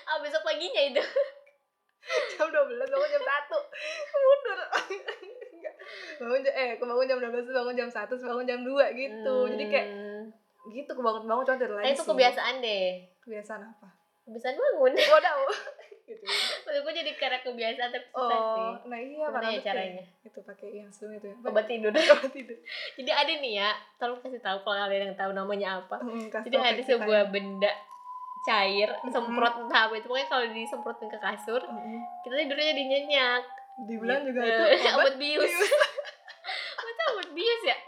Ah 0.07 0.19
besok 0.19 0.43
paginya 0.43 0.83
itu. 0.87 1.03
Jam 2.35 2.47
12 2.51 2.87
bangun 2.87 3.11
jam 3.11 3.23
1 3.23 4.15
mundur. 4.15 4.59
Bangun 6.23 6.41
eh 6.43 6.71
kebangun 6.79 7.07
jam 7.07 7.19
12 7.19 7.47
terus 7.47 7.57
bangun 7.57 7.75
jam 7.75 7.91
1 7.91 8.07
terus 8.07 8.23
bangun 8.23 8.47
jam 8.47 8.61
2 8.62 8.75
gitu. 8.95 9.37
Jadi 9.55 9.65
kayak 9.67 9.87
Hmm. 9.87 10.06
Gitu 10.69 10.91
kebangun 10.91 11.25
bangun 11.25 11.45
cuma 11.45 11.57
tidur 11.57 11.71
Nah, 11.73 11.81
lagi 11.81 11.93
itu 11.93 12.01
sih. 12.01 12.09
kebiasaan 12.09 12.55
deh. 12.59 12.87
Kebiasaan 13.21 13.63
apa? 13.63 13.89
Kebiasaan 14.23 14.55
bangun. 14.55 14.93
Waduh. 15.13 15.55
Gitu. 16.05 16.23
Maksud 16.23 16.81
gue 16.81 16.95
jadi 16.97 17.11
karena 17.13 17.39
kebiasaan 17.41 17.91
tapi 17.91 18.07
oh 18.13 18.31
sih. 18.31 18.71
nah 18.87 18.95
iya 18.97 19.27
karena 19.29 19.49
ya 19.49 19.61
caranya? 19.61 19.99
kayak- 20.01 20.25
itu 20.25 20.39
pakai 20.41 20.69
yang 20.73 20.89
sebelum 20.89 21.13
itu. 21.17 21.27
Ya 21.29 21.37
obat 21.45 21.67
tidur. 21.67 21.91
Obat 22.15 22.31
tidur. 22.31 22.59
Jadi 22.95 23.11
ada 23.13 23.33
nih 23.37 23.53
ya 23.57 23.69
tolong 23.97 24.19
kasih 24.21 24.39
tahu 24.39 24.59
kalau 24.61 24.79
kalian 24.81 25.03
yang 25.05 25.17
tahu 25.17 25.31
namanya 25.33 25.69
apa. 25.79 25.99
Mm, 25.99 26.31
jadi 26.31 26.57
ada 26.57 26.83
sebuah 26.85 27.21
ya. 27.21 27.29
benda 27.29 27.73
cair 28.45 28.87
Mm-mm. 28.93 29.11
semprot 29.11 29.55
entah 29.59 29.81
apa 29.85 29.95
itu. 29.95 30.07
Pokoknya 30.07 30.29
kalau 30.29 30.45
disemprotin 30.49 31.09
ke 31.09 31.19
kasur 31.19 31.59
Mm-mm. 31.61 31.99
kita 32.23 32.35
tidurnya 32.37 32.67
jadi 32.71 32.83
nyenyak. 32.85 33.43
Dibilang 33.79 34.23
juga 34.23 34.41
Gitu. 34.41 34.63
itu 34.73 34.89
obat 34.97 35.15
bius. 35.17 35.43
bius. 35.43 35.71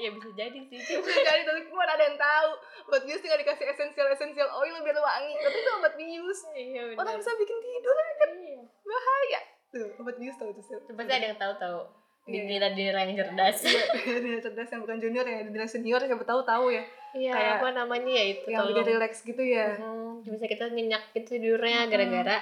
Ya 0.08 0.10
bisa 0.10 0.28
jadi 0.32 0.58
sih 0.64 0.78
cuma 0.80 1.04
Bisa 1.04 1.20
jadi 1.22 1.42
tapi 1.42 1.60
mana 1.68 1.92
ada 1.92 2.04
yang 2.04 2.16
tahu. 2.16 2.50
Obat 2.86 3.02
bius 3.04 3.20
tinggal 3.20 3.36
dikasih 3.38 3.66
esensial 3.68 4.08
esensial 4.08 4.48
oil 4.50 4.76
biar 4.78 4.96
wangi. 4.96 5.34
Tapi 5.36 5.56
itu 5.58 5.70
obat 5.74 5.94
bius. 5.94 6.38
Iya 6.50 6.80
orang 6.88 6.96
benar 6.96 7.14
bisa 7.16 7.30
bikin 7.34 7.58
tidur 7.58 7.94
kan? 7.94 8.30
Iya. 8.34 8.60
Bahaya. 8.82 9.40
Tuh 9.68 9.88
obat 9.98 10.16
bius 10.16 10.36
tahu 10.36 10.50
tuh 10.50 10.64
Sil. 10.64 10.80
pasti 10.88 11.12
ada 11.12 11.26
yang 11.26 11.36
tahu 11.36 11.54
tahu 11.54 11.80
Iya. 12.24 12.44
dinira 12.44 12.68
dinira 12.70 13.00
yang 13.02 13.16
cerdas. 13.18 13.56
Iya, 13.62 13.84
dia 14.18 14.38
cerdas 14.38 14.68
yang 14.68 14.80
bukan 14.82 14.96
junior 14.98 15.24
ya, 15.24 15.38
dia 15.42 15.64
senior 15.64 15.96
siapa 15.98 16.20
tahu 16.22 16.40
tahu 16.42 16.68
ya. 16.68 16.84
iya 17.10 17.32
Kayak 17.32 17.52
apa 17.58 17.68
namanya 17.74 18.10
ya 18.10 18.24
itu 18.30 18.46
Yang 18.46 18.64
tolong. 18.68 18.84
relax 18.86 19.12
gitu 19.22 19.40
ya. 19.40 19.66
Hmm, 19.74 20.20
bisa 20.22 20.44
kita 20.46 20.64
nyenyak 20.68 21.02
gitu 21.14 21.28
tidurnya 21.34 21.84
Hmm. 21.84 21.90
gara-gara 21.90 22.38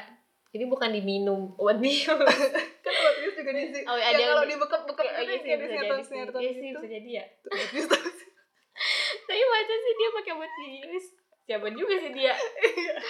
jadi 0.48 0.64
bukan 0.66 0.90
diminum 0.90 1.54
obat 1.54 1.78
bius. 1.78 2.02
Kan 2.82 2.94
obat 2.96 3.15
juga 3.46 3.54
diisi. 3.54 3.80
Oh, 3.86 3.94
yang 3.94 4.08
ada 4.08 4.18
yang 4.18 4.28
kalau 4.28 4.42
di- 4.42 4.50
dibekep-bekep 4.52 5.06
Kayak- 5.06 5.14
gitu 5.14 5.22
iya 5.22 5.38
kayak 5.38 5.38
di 5.38 5.46
bisa 5.46 5.62
jadi 5.62 5.78
sinetron 5.78 6.00
sih. 6.02 6.10
sinetron 6.10 6.40
iya 6.42 6.50
sih 6.50 6.58
gitu. 6.60 6.74
bisa 6.76 6.88
jadi 6.90 7.10
ya. 7.14 7.24
Tapi 9.26 9.42
masa 9.46 9.74
sih 9.76 9.94
dia 9.94 10.08
pakai 10.12 10.32
obat 10.34 10.52
bius 10.58 11.06
siapa 11.46 11.66
juga 11.70 11.94
sih 11.96 12.10
dia? 12.10 12.34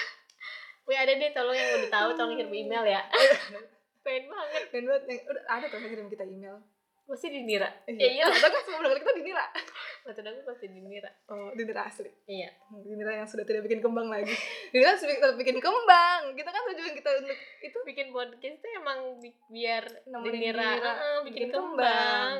Wih 0.87 0.95
ada 0.95 1.13
deh 1.13 1.31
tolong 1.33 1.57
yang 1.57 1.69
udah 1.75 1.91
tahu 1.91 2.09
tolong 2.15 2.37
kirim 2.37 2.53
email 2.53 2.85
ya. 2.85 3.03
Pengen 4.05 4.29
banget. 4.29 4.63
Buat 4.71 5.03
yang 5.03 5.21
udah 5.25 5.45
ada 5.49 5.65
tuh 5.67 5.79
yang 5.79 5.91
kirim 5.91 6.07
kita 6.07 6.23
email. 6.23 6.57
Pasti 7.07 7.27
dinira 7.29 7.71
Iya. 7.85 7.97
ya 7.97 8.09
iya 8.13 8.25
Atau 8.29 8.49
kan 8.49 8.61
semua 8.61 8.79
pendengar 8.81 8.99
kita 8.99 9.13
dinira. 9.15 9.45
betul 10.03 10.23
aku 10.23 10.41
pasti 10.45 10.67
dinira 10.67 11.11
Oh, 11.27 11.51
dinira 11.53 11.83
asli. 11.83 12.11
iya 12.27 12.51
Dinira 12.77 13.13
yang 13.15 13.25
sudah 13.25 13.43
tidak 13.43 13.63
bikin 13.63 13.79
kembang 13.79 14.07
lagi. 14.07 14.35
Dinira 14.69 14.93
sudah 14.93 15.15
tetap 15.15 15.35
bikin 15.35 15.57
kembang. 15.57 16.35
Kita 16.35 16.49
kan 16.49 16.63
tujuan 16.65 16.93
kita 16.93 17.11
untuk 17.17 17.31
itu 17.61 17.79
bikin 17.85 18.07
podcast 18.11 18.55
itu 18.57 18.67
emang 18.77 18.99
bi- 19.17 19.39
biar 19.49 19.83
Nemenin 20.05 20.31
dinira 20.33 20.63
Dinira 20.69 20.93
Heeh, 20.93 21.17
bikin, 21.23 21.33
bikin 21.33 21.49
kembang. 21.53 22.37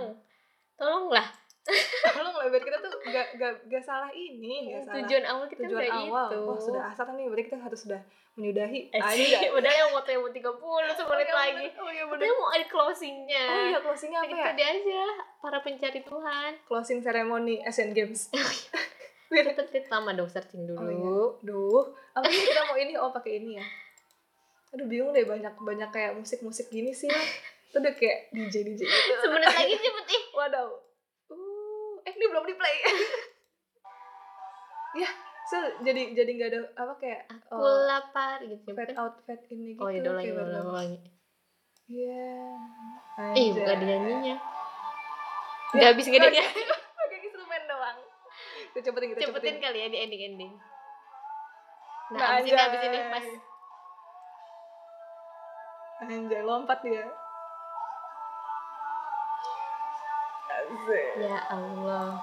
tolonglah 0.75 1.27
lah 2.47 2.55
biar 2.55 2.63
kita 2.63 2.79
tuh 2.79 2.93
gak, 3.11 3.27
gak, 3.43 3.53
gak 3.67 3.83
salah 3.83 4.11
ini, 4.15 4.71
gak 4.71 4.87
salah 4.87 4.97
tujuan 5.03 5.25
awal 5.27 5.45
kita 5.51 5.67
tujuan 5.67 5.83
udah 5.83 5.99
awal. 5.99 6.29
itu 6.31 6.39
Wah, 6.47 6.59
sudah 6.63 6.83
asal 6.95 7.05
nih, 7.19 7.27
berarti 7.27 7.45
kita 7.51 7.59
harus 7.59 7.81
sudah 7.83 8.01
menyudahi. 8.37 8.81
Eh, 8.93 9.01
Anjay. 9.03 9.49
udah 9.59 9.73
yang 9.73 9.89
mau 9.91 10.03
mau 10.05 10.31
30 10.31 10.37
semenit 10.95 11.27
iya 11.27 11.35
lagi. 11.35 11.67
Oh 11.81 11.91
iya 11.91 12.05
Kita 12.07 12.13
bener. 12.15 12.37
mau 12.37 12.49
ada 12.53 12.67
closingnya 12.69 13.45
Oh 13.49 13.65
iya 13.67 13.79
closingnya 13.81 14.19
apa 14.23 14.29
Kita 14.29 14.47
ya? 14.47 14.53
dia 14.55 14.69
aja 14.77 15.03
para 15.41 15.59
pencari 15.65 16.01
Tuhan 16.05 16.51
Closing 16.69 17.01
ceremony 17.03 17.65
Asian 17.65 17.91
Games. 17.91 18.29
kita 19.27 19.63
kita 19.67 19.89
lama 19.91 20.15
dong 20.15 20.31
searching 20.31 20.69
dulu 20.69 20.79
Oh 20.79 20.87
iya. 20.87 21.17
Duh, 21.49 21.83
apa 22.15 22.29
kita 22.29 22.63
mau 22.71 22.77
ini? 22.79 22.93
Oh 22.95 23.11
pakai 23.11 23.43
ini 23.43 23.59
ya. 23.59 23.65
Aduh 24.71 24.87
bingung 24.87 25.11
deh 25.11 25.25
banyak 25.25 25.57
banyak 25.57 25.91
kayak 25.91 26.13
musik-musik 26.15 26.69
gini 26.69 26.93
sih. 26.93 27.09
Itu 27.67 27.81
udah 27.83 27.95
kayak 27.97 28.31
DJ 28.31 28.55
DJ 28.63 28.85
gitu. 28.85 29.13
semenit 29.19 29.49
lagi 29.51 29.75
cepet 29.75 30.07
ih 30.13 30.23
Waduh. 30.31 30.86
Ini 32.17 32.25
belum 32.27 32.45
di 32.45 32.55
play. 32.57 32.77
ya, 34.97 35.11
so 35.47 35.57
jadi 35.85 36.17
jadi 36.17 36.31
nggak 36.33 36.49
ada 36.49 36.61
apa 36.75 36.93
kayak 36.97 37.21
aku 37.29 37.53
oh, 37.55 37.85
lapar 37.85 38.41
gitu 38.41 38.65
fade 38.67 38.97
kan 38.97 38.97
out 38.97 39.21
fade 39.23 39.45
ini 39.51 39.77
gitu. 39.77 39.85
oh 39.85 39.93
iya 39.93 40.01
udah 40.01 40.13
lagi 40.17 40.31
baru- 40.33 40.73
lagi 40.73 40.99
Iya. 41.87 42.33
ih 43.37 43.49
bukan 43.53 43.77
Anjay. 43.77 43.87
nyanyinya 43.87 44.37
Ya, 45.69 45.77
udah 45.77 45.89
habis 45.93 46.09
gede 46.09 46.29
ya 46.33 46.47
Pakai 46.99 47.19
instrumen 47.21 47.63
doang. 47.69 47.99
Kita 48.73 48.81
cepetin 48.83 49.09
kita 49.13 49.21
cepetin 49.23 49.57
kali 49.61 49.79
ya 49.79 49.89
di 49.89 49.99
ending 50.01 50.23
ending 50.27 50.53
nah 52.09 52.19
Nah, 52.19 52.29
abis 52.39 52.49
ini 52.49 52.57
abis 52.57 52.81
ini 52.83 52.99
pas 53.07 53.27
Anjay, 55.99 56.41
lompat 56.41 56.79
dia. 56.81 57.05
Ya 61.17 61.39
Allah 61.47 62.21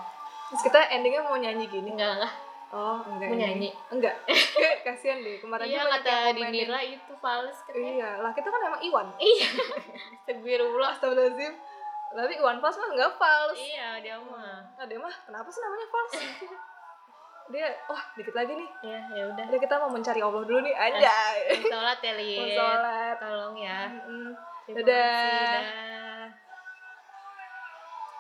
Terus 0.48 0.62
kita 0.64 0.80
endingnya 0.88 1.22
mau 1.22 1.34
nyanyi 1.34 1.66
gini. 1.66 1.90
enggak 1.92 2.14
enggak 2.16 2.34
Oh, 2.70 2.98
enggak. 3.06 3.30
Mau 3.30 3.38
nyanyi? 3.38 3.70
Enggak. 3.88 4.18
Kasihan 4.86 5.18
deh. 5.20 5.38
Kemarin 5.38 5.62
iya 5.64 5.78
juga 5.80 5.94
kata. 5.96 6.34
Dinira 6.34 6.80
itu 6.82 7.14
fals 7.18 7.58
katanya 7.64 7.92
Iya, 7.94 8.10
lah 8.18 8.32
kita 8.32 8.50
kan 8.50 8.62
emang 8.64 8.82
Iwan. 8.82 9.08
iya 9.16 9.46
Astagfirullah 10.20 10.90
Astagfirullahaladzim. 10.92 11.54
Tapi 12.12 12.34
Iwan 12.36 12.58
Fals 12.58 12.74
mah 12.76 12.90
enggak 12.92 13.14
fals. 13.14 13.58
iya 13.58 13.98
dia 14.00 14.18
mah 14.18 14.58
Nah, 14.74 14.86
dia 14.86 14.98
mah 14.98 15.14
kenapa 15.24 15.46
sih 15.48 15.58
namanya 15.60 15.88
fals? 15.88 16.14
dia, 17.52 17.68
wah 17.86 18.04
dikit 18.14 18.34
lagi 18.34 18.54
nih. 18.54 18.70
ya 18.84 19.00
ya 19.12 19.24
udah 19.28 19.46
Udah 19.46 19.60
kita 19.60 19.76
mau 19.78 19.90
mencari 19.90 20.20
Allah 20.20 20.42
dulu 20.42 20.60
nih, 20.60 20.74
anjay. 20.74 21.38
sholat 21.64 22.00
ya 22.00 22.14
sholat. 22.50 23.16
tolong 23.20 23.54
ya 23.56 23.80
Mm-mm. 23.88 24.34
Terima 24.64 24.78
Dadah. 24.80 24.98
kasih, 25.14 25.46
dah. 25.46 25.64